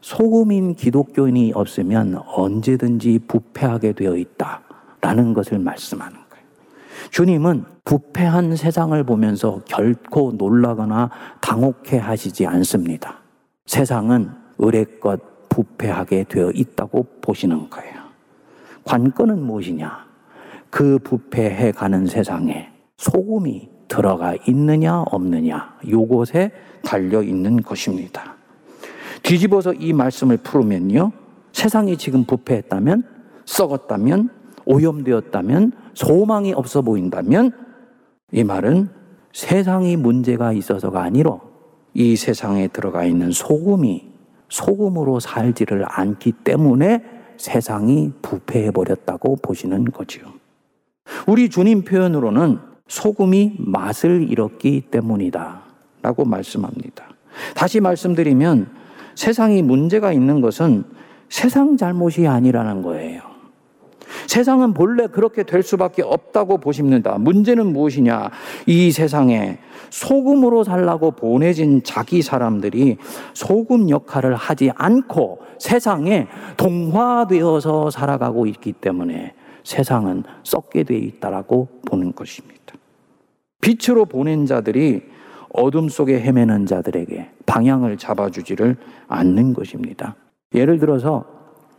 소금인 0.00 0.74
기독교인이 0.74 1.52
없으면 1.54 2.20
언제든지 2.26 3.20
부패하게 3.26 3.92
되어 3.92 4.16
있다. 4.16 4.62
라는 5.00 5.34
것을 5.34 5.58
말씀하는 5.58 6.12
거예요. 6.12 6.46
주님은 7.10 7.64
부패한 7.84 8.56
세상을 8.56 9.02
보면서 9.04 9.60
결코 9.66 10.32
놀라거나 10.32 11.10
당혹해 11.40 11.98
하시지 11.98 12.46
않습니다. 12.46 13.18
세상은 13.66 14.30
의뢰껏 14.58 15.20
부패하게 15.48 16.24
되어 16.24 16.50
있다고 16.50 17.06
보시는 17.20 17.70
거예요. 17.70 17.94
관건은 18.84 19.42
무엇이냐? 19.42 20.06
그 20.70 20.98
부패해 20.98 21.72
가는 21.72 22.06
세상에 22.06 22.70
소금이 22.96 23.68
들어가 23.88 24.34
있느냐 24.48 25.02
없느냐 25.02 25.78
요것에 25.88 26.50
달려 26.82 27.22
있는 27.22 27.62
것입니다. 27.62 28.34
뒤집어서 29.24 29.72
이 29.72 29.92
말씀을 29.92 30.36
풀으면요. 30.36 31.10
세상이 31.52 31.96
지금 31.96 32.24
부패했다면 32.24 33.02
썩었다면 33.46 34.28
오염되었다면 34.66 35.72
소망이 35.94 36.52
없어 36.52 36.82
보인다면 36.82 37.52
이 38.32 38.44
말은 38.44 38.88
세상이 39.32 39.96
문제가 39.96 40.52
있어서가 40.52 41.02
아니로 41.02 41.40
이 41.94 42.16
세상에 42.16 42.68
들어가 42.68 43.04
있는 43.04 43.30
소금이 43.30 44.12
소금으로 44.48 45.20
살지를 45.20 45.84
않기 45.88 46.32
때문에 46.44 47.02
세상이 47.36 48.12
부패해 48.22 48.70
버렸다고 48.70 49.36
보시는 49.36 49.86
거지요. 49.86 50.26
우리 51.26 51.48
주님 51.48 51.82
표현으로는 51.82 52.58
소금이 52.88 53.56
맛을 53.58 54.30
잃었기 54.30 54.82
때문이다. 54.90 55.62
라고 56.02 56.24
말씀합니다. 56.24 57.08
다시 57.54 57.80
말씀드리면 57.80 58.83
세상이 59.14 59.62
문제가 59.62 60.12
있는 60.12 60.40
것은 60.40 60.84
세상 61.28 61.76
잘못이 61.76 62.26
아니라는 62.26 62.82
거예요. 62.82 63.34
세상은 64.26 64.74
본래 64.74 65.06
그렇게 65.06 65.42
될 65.42 65.62
수밖에 65.62 66.02
없다고 66.02 66.58
보십니다. 66.58 67.16
문제는 67.18 67.72
무엇이냐? 67.72 68.30
이 68.66 68.90
세상에 68.90 69.58
소금으로 69.90 70.64
살라고 70.64 71.12
보내진 71.12 71.82
자기 71.82 72.22
사람들이 72.22 72.96
소금 73.34 73.90
역할을 73.90 74.34
하지 74.34 74.70
않고 74.74 75.40
세상에 75.58 76.28
동화되어서 76.56 77.90
살아가고 77.90 78.46
있기 78.46 78.72
때문에 78.72 79.34
세상은 79.62 80.24
썩게 80.42 80.84
돼 80.84 80.96
있다라고 80.96 81.68
보는 81.86 82.14
것입니다. 82.14 82.54
빛으로 83.60 84.04
보낸 84.04 84.46
자들이 84.46 85.02
어둠 85.54 85.88
속에 85.88 86.20
헤매는 86.20 86.66
자들에게 86.66 87.30
방향을 87.46 87.96
잡아주지를 87.96 88.76
않는 89.06 89.54
것입니다. 89.54 90.16
예를 90.52 90.78
들어서 90.78 91.24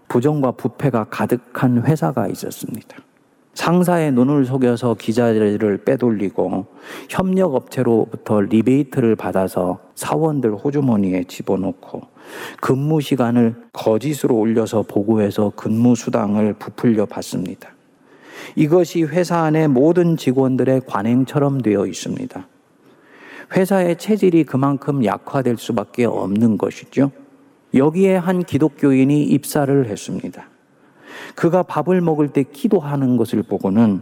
부정과 0.08 0.52
부패가 0.52 1.06
가득한 1.06 1.84
회사가 1.84 2.28
있었습니다. 2.28 2.98
상사의 3.54 4.14
눈을 4.14 4.46
속여서 4.46 4.96
기자들을 4.96 5.80
빼돌리고 5.86 6.66
협력업체로부터 7.10 8.42
리베이트를 8.42 9.16
받아서 9.16 9.80
사원들 9.96 10.56
호주머니에 10.56 11.26
집어넣고 11.26 12.02
근무 12.62 13.02
시간을 13.02 13.56
거짓으로 13.74 14.38
올려서 14.38 14.84
보고해서 14.84 15.52
근무 15.56 15.96
수당을 15.96 16.54
부풀려 16.54 17.06
받습니다. 17.06 17.70
이것이 18.56 19.04
회사 19.04 19.40
안의 19.40 19.68
모든 19.68 20.16
직원들의 20.16 20.82
관행처럼 20.86 21.62
되어 21.62 21.86
있습니다. 21.86 22.48
회사의 23.54 23.98
체질이 23.98 24.44
그만큼 24.46 25.04
약화될 25.04 25.58
수밖에 25.58 26.06
없는 26.06 26.58
것이죠. 26.58 27.12
여기에 27.74 28.16
한 28.18 28.44
기독교인이 28.44 29.24
입사를 29.24 29.86
했습니다. 29.86 30.48
그가 31.36 31.64
밥을 31.64 32.02
먹을 32.02 32.30
때 32.30 32.44
기도하는 32.44 33.18
것을 33.18 33.44
보고는 33.44 34.02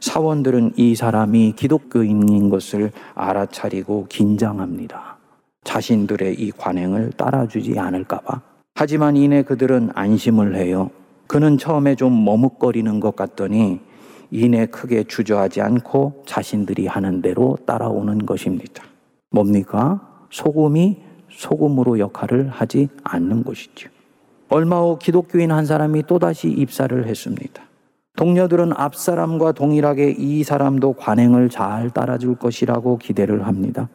사원들은 0.00 0.72
이 0.76 0.94
사람이 0.94 1.54
기독교인인 1.56 2.48
것을 2.48 2.90
알아차리고 3.14 4.06
긴장합니다. 4.08 5.18
자신들의 5.64 6.40
이 6.40 6.50
관행을 6.52 7.12
따라주지 7.16 7.78
않을까봐. 7.78 8.40
하지만 8.74 9.16
이내 9.16 9.42
그들은 9.42 9.90
안심을 9.94 10.56
해요. 10.56 10.90
그는 11.26 11.58
처음에 11.58 11.96
좀 11.96 12.24
머뭇거리는 12.24 12.98
것 12.98 13.14
같더니 13.14 13.80
이내 14.30 14.66
크게 14.66 15.04
주저하지 15.04 15.60
않고 15.60 16.22
자신들이 16.26 16.86
하는 16.86 17.20
대로 17.20 17.56
따라오는 17.66 18.26
것입니다. 18.26 18.84
뭡니까? 19.30 20.26
소금이 20.30 20.98
소금으로 21.30 21.98
역할을 21.98 22.48
하지 22.48 22.88
않는 23.02 23.44
것이죠. 23.44 23.90
얼마 24.48 24.80
후 24.80 24.98
기독교인 25.00 25.52
한 25.52 25.64
사람이 25.64 26.04
또다시 26.06 26.48
입사를 26.48 27.06
했습니다. 27.06 27.62
동료들은 28.16 28.72
앞 28.76 28.96
사람과 28.96 29.52
동일하게 29.52 30.16
이 30.18 30.42
사람도 30.42 30.94
관행을 30.94 31.48
잘 31.48 31.90
따라줄 31.90 32.34
것이라고 32.36 32.98
기대를 32.98 33.46
합니다. 33.46 33.88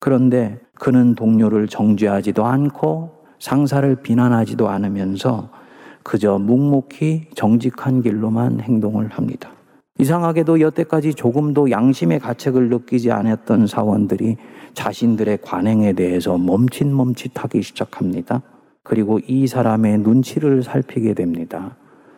그런데 0.00 0.58
그는 0.74 1.14
동료를 1.14 1.68
정죄하지도 1.68 2.44
않고 2.44 3.20
상사를 3.38 3.94
비난하지도 4.02 4.68
않으면서 4.68 5.50
그저 6.02 6.38
묵묵히 6.38 7.30
정직한 7.34 8.02
길로만 8.02 8.60
행동을 8.60 9.08
합니다. 9.08 9.50
이상하게도 10.00 10.60
여태까지 10.60 11.12
조금도 11.12 11.70
양심의 11.70 12.20
가책을 12.20 12.70
느끼지 12.70 13.12
않았던 13.12 13.66
사원들이 13.66 14.38
자신들의 14.72 15.40
관행에 15.42 15.92
대해서 15.92 16.38
멈칫멈칫하기 16.38 17.60
시작합니다. 17.60 18.40
그리고 18.82 19.18
이 19.26 19.46
사람의 19.46 19.98
눈치를 19.98 20.62
살피게 20.62 21.12
됩니다. 21.12 21.76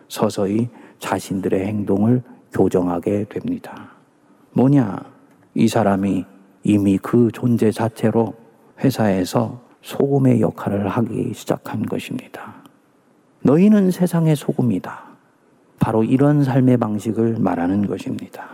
서서히 0.09 0.69
자신들의 1.01 1.67
행동을 1.67 2.23
교정하게 2.53 3.25
됩니다. 3.29 3.91
뭐냐? 4.53 5.01
이 5.55 5.67
사람이 5.67 6.25
이미 6.63 6.99
그 6.99 7.31
존재 7.33 7.73
자체로 7.73 8.35
회사에서 8.79 9.61
소금의 9.81 10.41
역할을 10.41 10.87
하기 10.87 11.33
시작한 11.35 11.85
것입니다. 11.85 12.63
너희는 13.41 13.91
세상의 13.91 14.37
소금이다. 14.37 15.12
바로 15.83 16.05
이런 16.05 16.45
삶의 16.45 16.77
방식을 16.77 17.39
말하는 17.41 17.89
것입니다. 17.89 18.45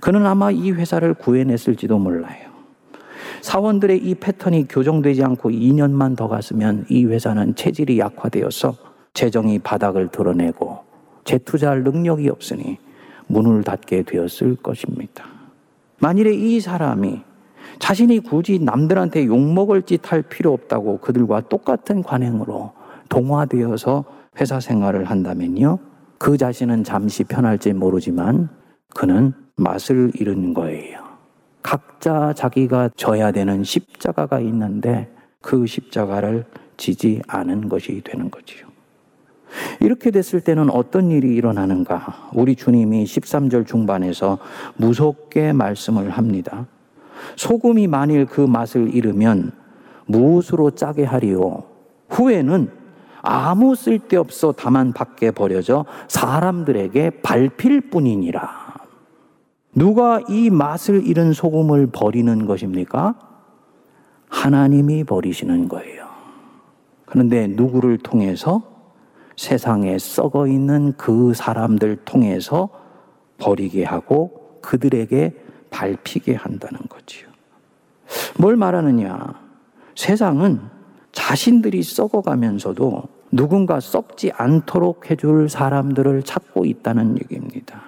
그는 0.00 0.26
아마 0.26 0.50
이 0.50 0.72
회사를 0.72 1.14
구해냈을지도 1.14 2.00
몰라요. 2.00 2.50
사원들의 3.42 3.98
이 3.98 4.16
패턴이 4.16 4.66
교정되지 4.68 5.22
않고 5.22 5.50
2년만 5.50 6.16
더 6.16 6.26
갔으면 6.26 6.84
이 6.90 7.04
회사는 7.04 7.54
체질이 7.54 8.00
약화되어서 8.00 8.74
재정이 9.14 9.60
바닥을 9.60 10.08
드러내고 10.08 10.80
재투자할 11.22 11.84
능력이 11.84 12.28
없으니 12.28 12.78
문을 13.28 13.62
닫게 13.62 14.02
되었을 14.02 14.56
것입니다. 14.56 15.26
만일에 16.00 16.34
이 16.34 16.58
사람이 16.58 17.20
자신이 17.78 18.18
굳이 18.18 18.58
남들한테 18.58 19.26
욕먹을 19.26 19.82
짓 19.82 20.10
할 20.10 20.22
필요 20.22 20.52
없다고 20.52 20.98
그들과 20.98 21.42
똑같은 21.42 22.02
관행으로 22.02 22.72
동화되어서 23.10 24.04
회사 24.40 24.58
생활을 24.58 25.04
한다면요. 25.04 25.78
그 26.18 26.36
자신은 26.36 26.84
잠시 26.84 27.24
편할지 27.24 27.72
모르지만 27.72 28.48
그는 28.94 29.32
맛을 29.56 30.10
잃은 30.14 30.54
거예요. 30.54 31.00
각자 31.62 32.32
자기가 32.32 32.90
져야 32.96 33.32
되는 33.32 33.64
십자가가 33.64 34.40
있는데 34.40 35.10
그 35.40 35.66
십자가를 35.66 36.44
지지 36.76 37.20
않은 37.26 37.68
것이 37.68 38.02
되는 38.04 38.30
거지요. 38.30 38.66
이렇게 39.80 40.10
됐을 40.10 40.40
때는 40.40 40.70
어떤 40.70 41.10
일이 41.10 41.34
일어나는가? 41.34 42.30
우리 42.34 42.56
주님이 42.56 43.04
13절 43.04 43.66
중반에서 43.66 44.38
무섭게 44.76 45.52
말씀을 45.52 46.10
합니다. 46.10 46.66
소금이 47.36 47.86
만일 47.86 48.26
그 48.26 48.40
맛을 48.40 48.94
잃으면 48.94 49.52
무엇으로 50.06 50.72
짜게 50.72 51.04
하리요? 51.04 51.64
후에는 52.10 52.70
아무 53.28 53.74
쓸데없어 53.74 54.52
다만 54.52 54.92
밖에 54.92 55.32
버려져 55.32 55.84
사람들에게 56.06 57.22
밟힐 57.22 57.90
뿐이니라. 57.90 58.76
누가 59.74 60.20
이 60.28 60.48
맛을 60.48 61.04
잃은 61.04 61.32
소금을 61.32 61.88
버리는 61.88 62.46
것입니까? 62.46 63.16
하나님이 64.28 65.02
버리시는 65.02 65.68
거예요. 65.68 66.06
그런데 67.04 67.48
누구를 67.48 67.98
통해서 67.98 68.62
세상에 69.36 69.98
썩어 69.98 70.46
있는 70.46 70.92
그 70.96 71.34
사람들 71.34 71.96
통해서 72.04 72.68
버리게 73.38 73.82
하고 73.84 74.60
그들에게 74.62 75.34
밟히게 75.70 76.36
한다는 76.36 76.78
거지요. 76.88 77.28
뭘 78.38 78.54
말하느냐? 78.56 79.34
세상은 79.96 80.60
자신들이 81.10 81.82
썩어가면서도 81.82 83.15
누군가 83.30 83.80
썩지 83.80 84.32
않도록 84.36 85.10
해줄 85.10 85.48
사람들을 85.48 86.22
찾고 86.22 86.64
있다는 86.64 87.18
얘기입니다. 87.22 87.82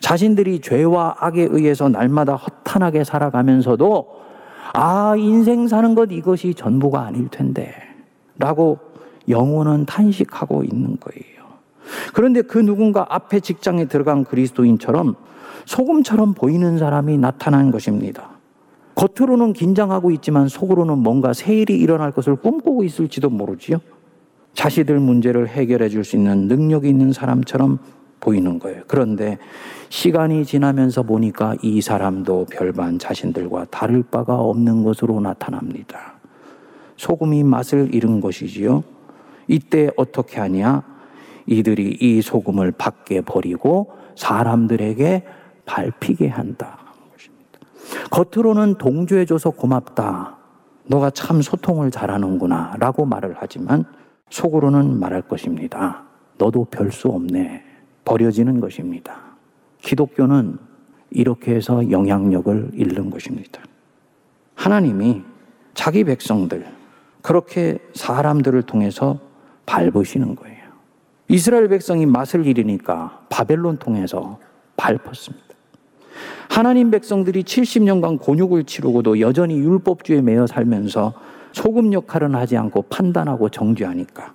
자신들이 0.00 0.60
죄와 0.60 1.16
악에 1.18 1.48
의해서 1.50 1.88
날마다 1.88 2.36
허탄하게 2.36 3.04
살아가면서도 3.04 4.16
아, 4.72 5.14
인생 5.16 5.68
사는 5.68 5.94
것 5.94 6.10
이것이 6.10 6.54
전부가 6.54 7.06
아닐 7.06 7.28
텐데. 7.28 7.74
라고 8.38 8.78
영혼은 9.28 9.86
탄식하고 9.86 10.64
있는 10.64 10.98
거예요. 11.00 11.46
그런데 12.12 12.42
그 12.42 12.58
누군가 12.58 13.06
앞에 13.08 13.40
직장에 13.40 13.86
들어간 13.86 14.24
그리스도인처럼 14.24 15.14
소금처럼 15.64 16.34
보이는 16.34 16.78
사람이 16.78 17.18
나타난 17.18 17.70
것입니다. 17.70 18.30
겉으로는 18.94 19.52
긴장하고 19.52 20.10
있지만 20.12 20.48
속으로는 20.48 20.98
뭔가 20.98 21.32
세일이 21.32 21.78
일어날 21.78 22.12
것을 22.12 22.36
꿈꾸고 22.36 22.84
있을지도 22.84 23.30
모르지요. 23.30 23.78
자신들 24.56 24.98
문제를 24.98 25.48
해결해 25.48 25.88
줄 25.88 26.02
수 26.02 26.16
있는 26.16 26.48
능력이 26.48 26.88
있는 26.88 27.12
사람처럼 27.12 27.78
보이는 28.18 28.58
거예요. 28.58 28.82
그런데 28.88 29.38
시간이 29.90 30.44
지나면서 30.44 31.02
보니까 31.02 31.54
이 31.62 31.80
사람도 31.80 32.46
별반 32.50 32.98
자신들과 32.98 33.66
다를 33.66 34.02
바가 34.02 34.34
없는 34.34 34.82
것으로 34.82 35.20
나타납니다. 35.20 36.14
소금이 36.96 37.44
맛을 37.44 37.94
잃은 37.94 38.20
것이지요. 38.20 38.82
이때 39.46 39.90
어떻게 39.96 40.40
하냐? 40.40 40.82
이들이 41.46 41.98
이 42.00 42.22
소금을 42.22 42.72
밖에 42.72 43.20
버리고 43.20 43.92
사람들에게 44.16 45.24
밟히게 45.66 46.28
한다. 46.28 46.78
겉으로는 48.10 48.76
동조해줘서 48.78 49.50
고맙다. 49.50 50.38
너가 50.86 51.10
참 51.10 51.42
소통을 51.42 51.90
잘하는구나. 51.90 52.76
라고 52.78 53.04
말을 53.04 53.34
하지만 53.38 53.84
속으로는 54.30 54.98
말할 54.98 55.22
것입니다. 55.22 56.04
너도 56.38 56.64
별 56.64 56.90
수 56.90 57.08
없네. 57.08 57.64
버려지는 58.04 58.60
것입니다. 58.60 59.20
기독교는 59.80 60.58
이렇게 61.10 61.54
해서 61.54 61.90
영향력을 61.90 62.70
잃는 62.74 63.10
것입니다. 63.10 63.60
하나님이 64.54 65.22
자기 65.74 66.04
백성들, 66.04 66.66
그렇게 67.22 67.78
사람들을 67.94 68.62
통해서 68.62 69.18
밟으시는 69.66 70.36
거예요. 70.36 70.56
이스라엘 71.28 71.68
백성이 71.68 72.06
맛을 72.06 72.46
잃으니까 72.46 73.26
바벨론 73.28 73.78
통해서 73.78 74.38
밟았습니다. 74.76 75.44
하나님 76.48 76.90
백성들이 76.90 77.42
70년간 77.42 78.20
곤욕을 78.20 78.64
치르고도 78.64 79.20
여전히 79.20 79.58
율법주에 79.58 80.22
매여 80.22 80.46
살면서 80.46 81.12
소금 81.56 81.94
역할은 81.94 82.34
하지 82.34 82.58
않고 82.58 82.82
판단하고 82.82 83.48
정죄하니까 83.48 84.34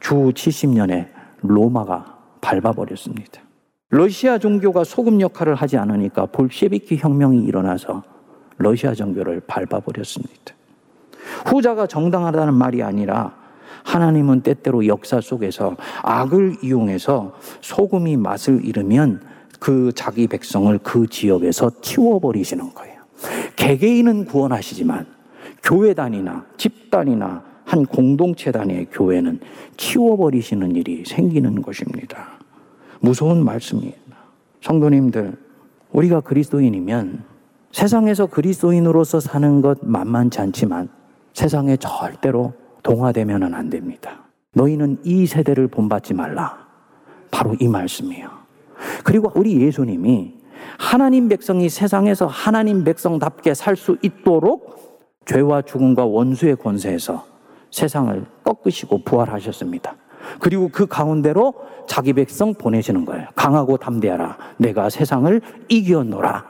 주 0.00 0.14
70년에 0.14 1.08
로마가 1.40 2.18
밟아버렸습니다. 2.42 3.40
러시아 3.88 4.36
종교가 4.36 4.84
소금 4.84 5.22
역할을 5.22 5.54
하지 5.54 5.78
않으니까 5.78 6.26
볼셰비키 6.26 6.98
혁명이 6.98 7.42
일어나서 7.44 8.02
러시아 8.58 8.92
종교를 8.92 9.40
밟아버렸습니다. 9.46 10.54
후자가 11.46 11.86
정당하다는 11.86 12.52
말이 12.52 12.82
아니라 12.82 13.34
하나님은 13.84 14.42
때때로 14.42 14.86
역사 14.86 15.22
속에서 15.22 15.76
악을 16.02 16.56
이용해서 16.62 17.32
소금이 17.62 18.18
맛을 18.18 18.62
잃으면 18.62 19.22
그 19.58 19.90
자기 19.94 20.26
백성을 20.26 20.78
그 20.82 21.06
지역에서 21.06 21.70
치워버리시는 21.80 22.74
거예요. 22.74 23.00
개개인은 23.56 24.26
구원하시지만 24.26 25.21
교회단이나 25.62 26.44
집단이나 26.56 27.42
한 27.64 27.86
공동체 27.86 28.50
단위의 28.50 28.88
교회는 28.90 29.40
치워버리시는 29.76 30.76
일이 30.76 31.04
생기는 31.06 31.62
것입니다. 31.62 32.38
무서운 33.00 33.44
말씀이에요. 33.44 33.94
성도님들, 34.60 35.36
우리가 35.92 36.20
그리스도인이면 36.20 37.24
세상에서 37.72 38.26
그리스도인으로서 38.26 39.20
사는 39.20 39.60
것 39.60 39.78
만만치 39.82 40.40
않지만 40.40 40.88
세상에 41.32 41.76
절대로 41.76 42.52
동화되면 42.82 43.54
안 43.54 43.70
됩니다. 43.70 44.24
너희는 44.54 44.98
이 45.04 45.26
세대를 45.26 45.68
본받지 45.68 46.14
말라. 46.14 46.66
바로 47.30 47.54
이 47.58 47.68
말씀이에요. 47.68 48.28
그리고 49.04 49.32
우리 49.34 49.60
예수님이 49.60 50.34
하나님 50.78 51.28
백성이 51.28 51.68
세상에서 51.68 52.26
하나님 52.26 52.84
백성답게 52.84 53.54
살 53.54 53.76
수 53.76 53.96
있도록 54.02 54.91
죄와 55.26 55.62
죽음과 55.62 56.04
원수의 56.04 56.56
권세에서 56.56 57.24
세상을 57.70 58.24
꺾으시고 58.44 59.02
부활하셨습니다. 59.04 59.96
그리고 60.38 60.68
그 60.68 60.86
가운데로 60.86 61.54
자기 61.86 62.12
백성 62.12 62.54
보내시는 62.54 63.04
거예요. 63.04 63.26
강하고 63.34 63.76
담대하라. 63.76 64.36
내가 64.58 64.88
세상을 64.88 65.40
이겨노라. 65.68 66.44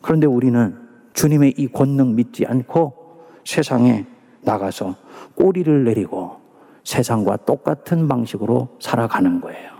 그런데 0.00 0.26
우리는 0.26 0.76
주님의 1.14 1.54
이 1.56 1.68
권능 1.68 2.14
믿지 2.14 2.44
않고 2.46 2.94
세상에 3.44 4.06
나가서 4.42 4.96
꼬리를 5.34 5.84
내리고 5.84 6.40
세상과 6.84 7.38
똑같은 7.38 8.08
방식으로 8.08 8.76
살아가는 8.80 9.40
거예요. 9.40 9.70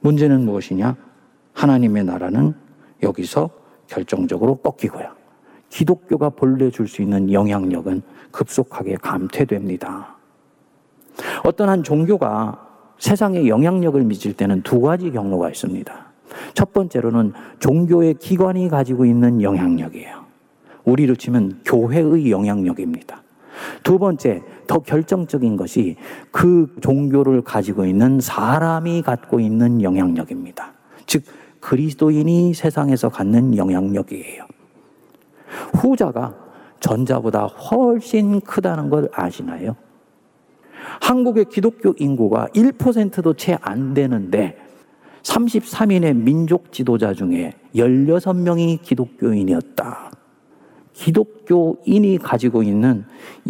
문제는 0.00 0.44
무엇이냐? 0.44 0.96
하나님의 1.52 2.04
나라는 2.04 2.54
여기서 3.02 3.50
결정적으로 3.86 4.56
꺾이고요. 4.56 5.25
기독교가 5.68 6.30
본래 6.30 6.70
줄 6.70 6.88
수 6.88 7.02
있는 7.02 7.32
영향력은 7.32 8.02
급속하게 8.30 8.96
감퇴됩니다. 8.96 10.16
어떤 11.44 11.68
한 11.68 11.82
종교가 11.82 12.66
세상에 12.98 13.48
영향력을 13.48 14.02
미칠 14.04 14.32
때는 14.34 14.62
두 14.62 14.80
가지 14.80 15.10
경로가 15.10 15.50
있습니다. 15.50 16.06
첫 16.54 16.72
번째로는 16.72 17.32
종교의 17.58 18.14
기관이 18.14 18.68
가지고 18.68 19.04
있는 19.04 19.42
영향력이에요. 19.42 20.24
우리로 20.84 21.14
치면 21.14 21.60
교회의 21.64 22.30
영향력입니다. 22.30 23.22
두 23.82 23.98
번째, 23.98 24.42
더 24.66 24.78
결정적인 24.78 25.56
것이 25.56 25.96
그 26.30 26.74
종교를 26.80 27.42
가지고 27.42 27.86
있는 27.86 28.20
사람이 28.20 29.02
갖고 29.02 29.40
있는 29.40 29.82
영향력입니다. 29.82 30.72
즉, 31.06 31.24
그리스도인이 31.60 32.54
세상에서 32.54 33.08
갖는 33.08 33.56
영향력이에요. 33.56 34.44
후자가 35.74 36.34
전자보다 36.80 37.46
훨씬 37.46 38.40
크다는 38.40 38.90
걸 38.90 39.08
아시나요? 39.12 39.76
한국의 41.00 41.46
기독교 41.46 41.94
인구가 41.98 42.46
1%도 42.54 43.34
채 43.34 43.56
안 43.60 43.94
되는데 43.94 44.56
33인의 45.22 46.14
민족 46.14 46.72
지도자 46.72 47.12
중에 47.12 47.54
16명이 47.74 48.82
기독교인이었다. 48.82 50.12
기독교인이 50.92 52.18
가지고 52.18 52.62
있는 52.62 53.04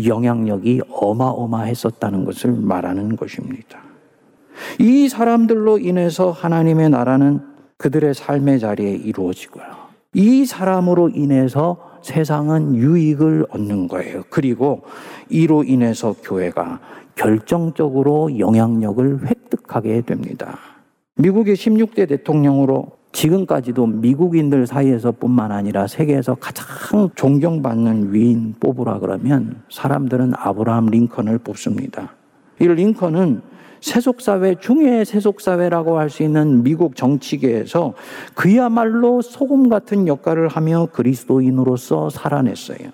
영향력이 0.04 0.80
어마어마했었다는 0.90 2.24
것을 2.24 2.52
말하는 2.52 3.16
것입니다. 3.16 3.80
이 4.80 5.08
사람들로 5.08 5.78
인해서 5.78 6.30
하나님의 6.30 6.90
나라는 6.90 7.40
그들의 7.76 8.14
삶의 8.14 8.58
자리에 8.58 8.90
이루어지고요. 8.92 9.85
이 10.16 10.46
사람으로 10.46 11.10
인해서 11.10 11.76
세상은 12.00 12.74
유익을 12.74 13.48
얻는 13.50 13.86
거예요. 13.86 14.22
그리고 14.30 14.80
이로 15.28 15.62
인해서 15.62 16.14
교회가 16.22 16.80
결정적으로 17.16 18.38
영향력을 18.38 19.26
획득하게 19.26 20.00
됩니다. 20.00 20.58
미국의 21.16 21.54
16대 21.54 22.08
대통령으로 22.08 22.92
지금까지도 23.12 23.86
미국인들 23.86 24.66
사이에서 24.66 25.12
뿐만 25.12 25.52
아니라 25.52 25.86
세계에서 25.86 26.36
가장 26.36 27.10
존경받는 27.14 28.14
위인 28.14 28.54
뽑으라 28.58 29.00
그러면 29.00 29.60
사람들은 29.70 30.32
아브라함 30.34 30.86
링컨을 30.86 31.40
뽑습니다. 31.40 32.14
이 32.58 32.66
링컨은 32.66 33.42
세속사회 33.80 34.56
중의 34.60 35.04
세속사회라고 35.04 35.98
할 35.98 36.10
수 36.10 36.22
있는 36.22 36.62
미국 36.62 36.96
정치계에서 36.96 37.94
그야말로 38.34 39.20
소금 39.20 39.68
같은 39.68 40.06
역할을 40.06 40.48
하며 40.48 40.86
그리스도인으로서 40.92 42.10
살아냈어요. 42.10 42.90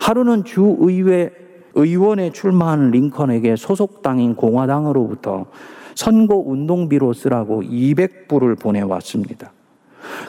하루는 0.00 0.44
주의회 0.44 1.30
의원에 1.74 2.30
출마한 2.30 2.90
링컨에게 2.92 3.56
소속당인 3.56 4.36
공화당으로부터 4.36 5.46
선거 5.94 6.36
운동비로 6.36 7.12
쓰라고 7.12 7.62
200불을 7.62 8.58
보내왔습니다. 8.60 9.52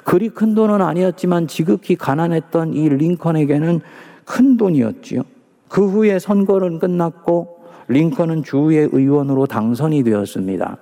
그리 0.03 0.29
큰 0.29 0.55
돈은 0.55 0.81
아니었지만 0.81 1.47
지극히 1.47 1.95
가난했던 1.95 2.73
이 2.73 2.89
링컨에게는 2.89 3.81
큰 4.25 4.57
돈이었지요. 4.57 5.21
그 5.67 5.87
후에 5.87 6.19
선거는 6.19 6.79
끝났고 6.79 7.54
링컨은 7.87 8.43
주의 8.43 8.89
의원으로 8.91 9.45
당선이 9.45 10.03
되었습니다. 10.03 10.77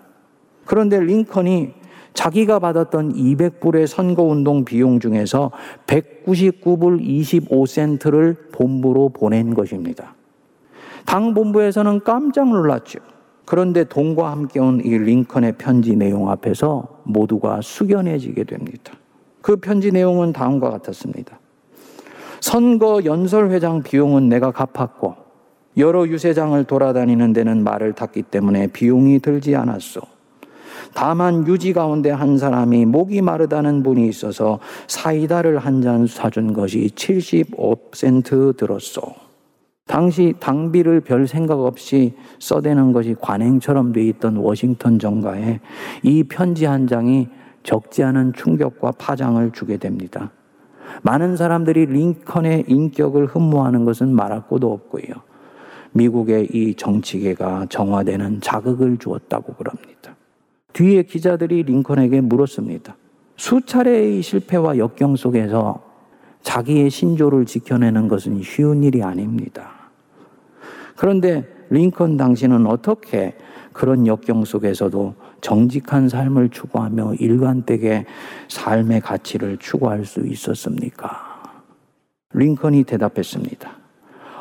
그런데 0.66 1.00
링컨이 1.00 1.74
자기가 2.14 2.60
받았던 2.60 3.14
200불의 3.14 3.88
선거운동 3.88 4.66
비용 4.66 5.00
중에서 5.00 5.52
199불 5.88 7.02
25센트를 7.02 8.52
본부로 8.52 9.10
보낸 9.10 9.54
것입니다. 9.54 10.16
당 11.06 11.34
본부에서는 11.34 12.02
깜짝 12.04 12.50
놀랐죠. 12.50 13.00
그런데 13.46 13.84
돈과 13.84 14.32
함께 14.32 14.60
온 14.60 14.80
이 14.86 14.98
링컨의 14.98 15.54
편지 15.58 15.96
내용 15.96 16.30
앞에서 16.30 17.02
모두가 17.04 17.60
숙연해지게 17.62 18.46
됩니다. 18.46 18.94
그 19.42 19.58
편지 19.58 19.92
내용은 19.92 20.32
다음과 20.32 20.70
같았습니다. 20.70 21.40
선거 22.40 23.02
연설회장 23.04 23.84
비용은 23.84 24.30
내가 24.30 24.52
갚았고 24.52 25.16
여러 25.78 26.08
유세장을 26.08 26.64
돌아다니는 26.66 27.34
데는 27.34 27.64
말을 27.64 27.94
탔기 27.94 28.24
때문에 28.24 28.68
비용이 28.68 29.20
들지 29.20 29.56
않았소. 29.56 30.02
다만 30.94 31.48
유지 31.48 31.74
가운데 31.74 32.12
한 32.12 32.38
사람이 32.38 32.86
목이 32.86 33.22
마르다는 33.22 33.82
분이 33.84 34.08
있어서 34.08 34.60
사이다를 34.88 35.58
한 35.58 35.82
잔 35.82 36.06
사준 36.06 36.54
것이 36.54 36.92
75센트 36.96 38.56
들었소. 38.58 39.02
당시 39.86 40.34
당비를 40.40 41.02
별 41.02 41.28
생각 41.28 41.60
없이 41.60 42.14
써대는 42.40 42.94
것이 42.94 43.16
관행처럼 43.20 43.92
돼 43.92 44.04
있던 44.04 44.38
워싱턴 44.38 45.00
정가에 45.00 45.60
이 46.04 46.24
편지 46.24 46.66
한 46.66 46.88
장이 46.88 47.28
적지 47.64 48.04
않은 48.04 48.34
충격과 48.34 48.92
파장을 48.92 49.52
주게 49.52 49.78
됩니다. 49.78 50.32
많은 51.02 51.36
사람들이 51.36 51.88
링컨의 51.88 52.66
인격을 52.68 53.26
흠모하는 53.26 53.84
것은 53.84 54.14
말할 54.14 54.48
것도 54.48 54.72
없고요. 54.72 55.33
미국의 55.94 56.50
이 56.52 56.76
정치계가 56.76 57.68
정화되는 57.70 58.42
자극을 58.42 58.98
주었다고 58.98 59.54
그럽니다. 59.54 60.16
뒤에 60.74 61.04
기자들이 61.04 61.64
링컨에게 61.64 62.22
물었습니다. 62.22 62.96
수차례의 63.38 64.22
실패와 64.22 64.78
역경 64.78 65.16
속에서 65.16 65.84
자기의 66.42 66.90
신조를 66.90 67.46
지켜내는 67.46 68.08
것은 68.08 68.42
쉬운 68.42 68.84
일이 68.84 69.02
아닙니다. 69.02 69.72
그런데 70.96 71.48
링컨 71.70 72.18
당신은 72.18 72.68
어떻게 72.68 73.36
그런 73.72 74.06
역경 74.06 74.46
속에서도 74.46 75.16
정직한 75.42 76.08
삶을 76.08 76.50
추구하며 76.50 77.16
일관되게 77.16 78.06
삶의 78.48 79.02
가치를 79.02 79.58
추구할 79.58 80.06
수 80.06 80.26
있었습니까? 80.26 81.34
링컨이 82.34 82.84
대답했습니다. 82.84 83.83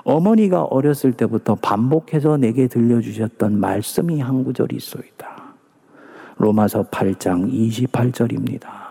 어머니가 0.04 0.64
어렸을 0.64 1.12
때부터 1.12 1.54
반복해서 1.54 2.36
내게 2.36 2.66
들려주셨던 2.66 3.58
말씀이 3.58 4.20
한 4.20 4.44
구절이 4.44 4.76
있소이다. 4.76 5.42
로마서 6.38 6.84
8장 6.84 7.50
28절입니다. 7.52 8.82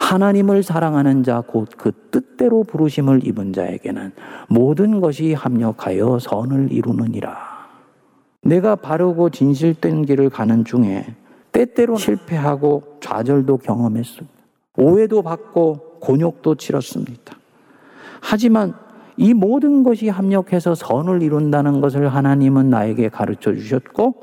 하나님을 0.00 0.62
사랑하는 0.62 1.22
자 1.22 1.42
곧 1.42 1.76
그 1.76 1.92
뜻대로 2.10 2.64
부르심을 2.64 3.26
입은 3.26 3.52
자에게는 3.52 4.12
모든 4.48 5.00
것이 5.00 5.32
합력하여 5.32 6.18
선을 6.18 6.72
이루느니라. 6.72 7.36
내가 8.42 8.74
바르고 8.76 9.30
진실된 9.30 10.06
길을 10.06 10.30
가는 10.30 10.64
중에 10.64 11.06
때때로 11.52 11.96
실패하고 11.96 12.98
좌절도 13.00 13.58
경험했습니다. 13.58 14.40
오해도 14.76 15.22
받고 15.22 15.98
곤욕도 16.00 16.54
치렀습니다. 16.54 17.36
하지만 18.20 18.74
이 19.20 19.34
모든 19.34 19.82
것이 19.82 20.08
합력해서 20.08 20.74
선을 20.74 21.20
이룬다는 21.20 21.82
것을 21.82 22.08
하나님은 22.08 22.70
나에게 22.70 23.10
가르쳐 23.10 23.52
주셨고 23.52 24.14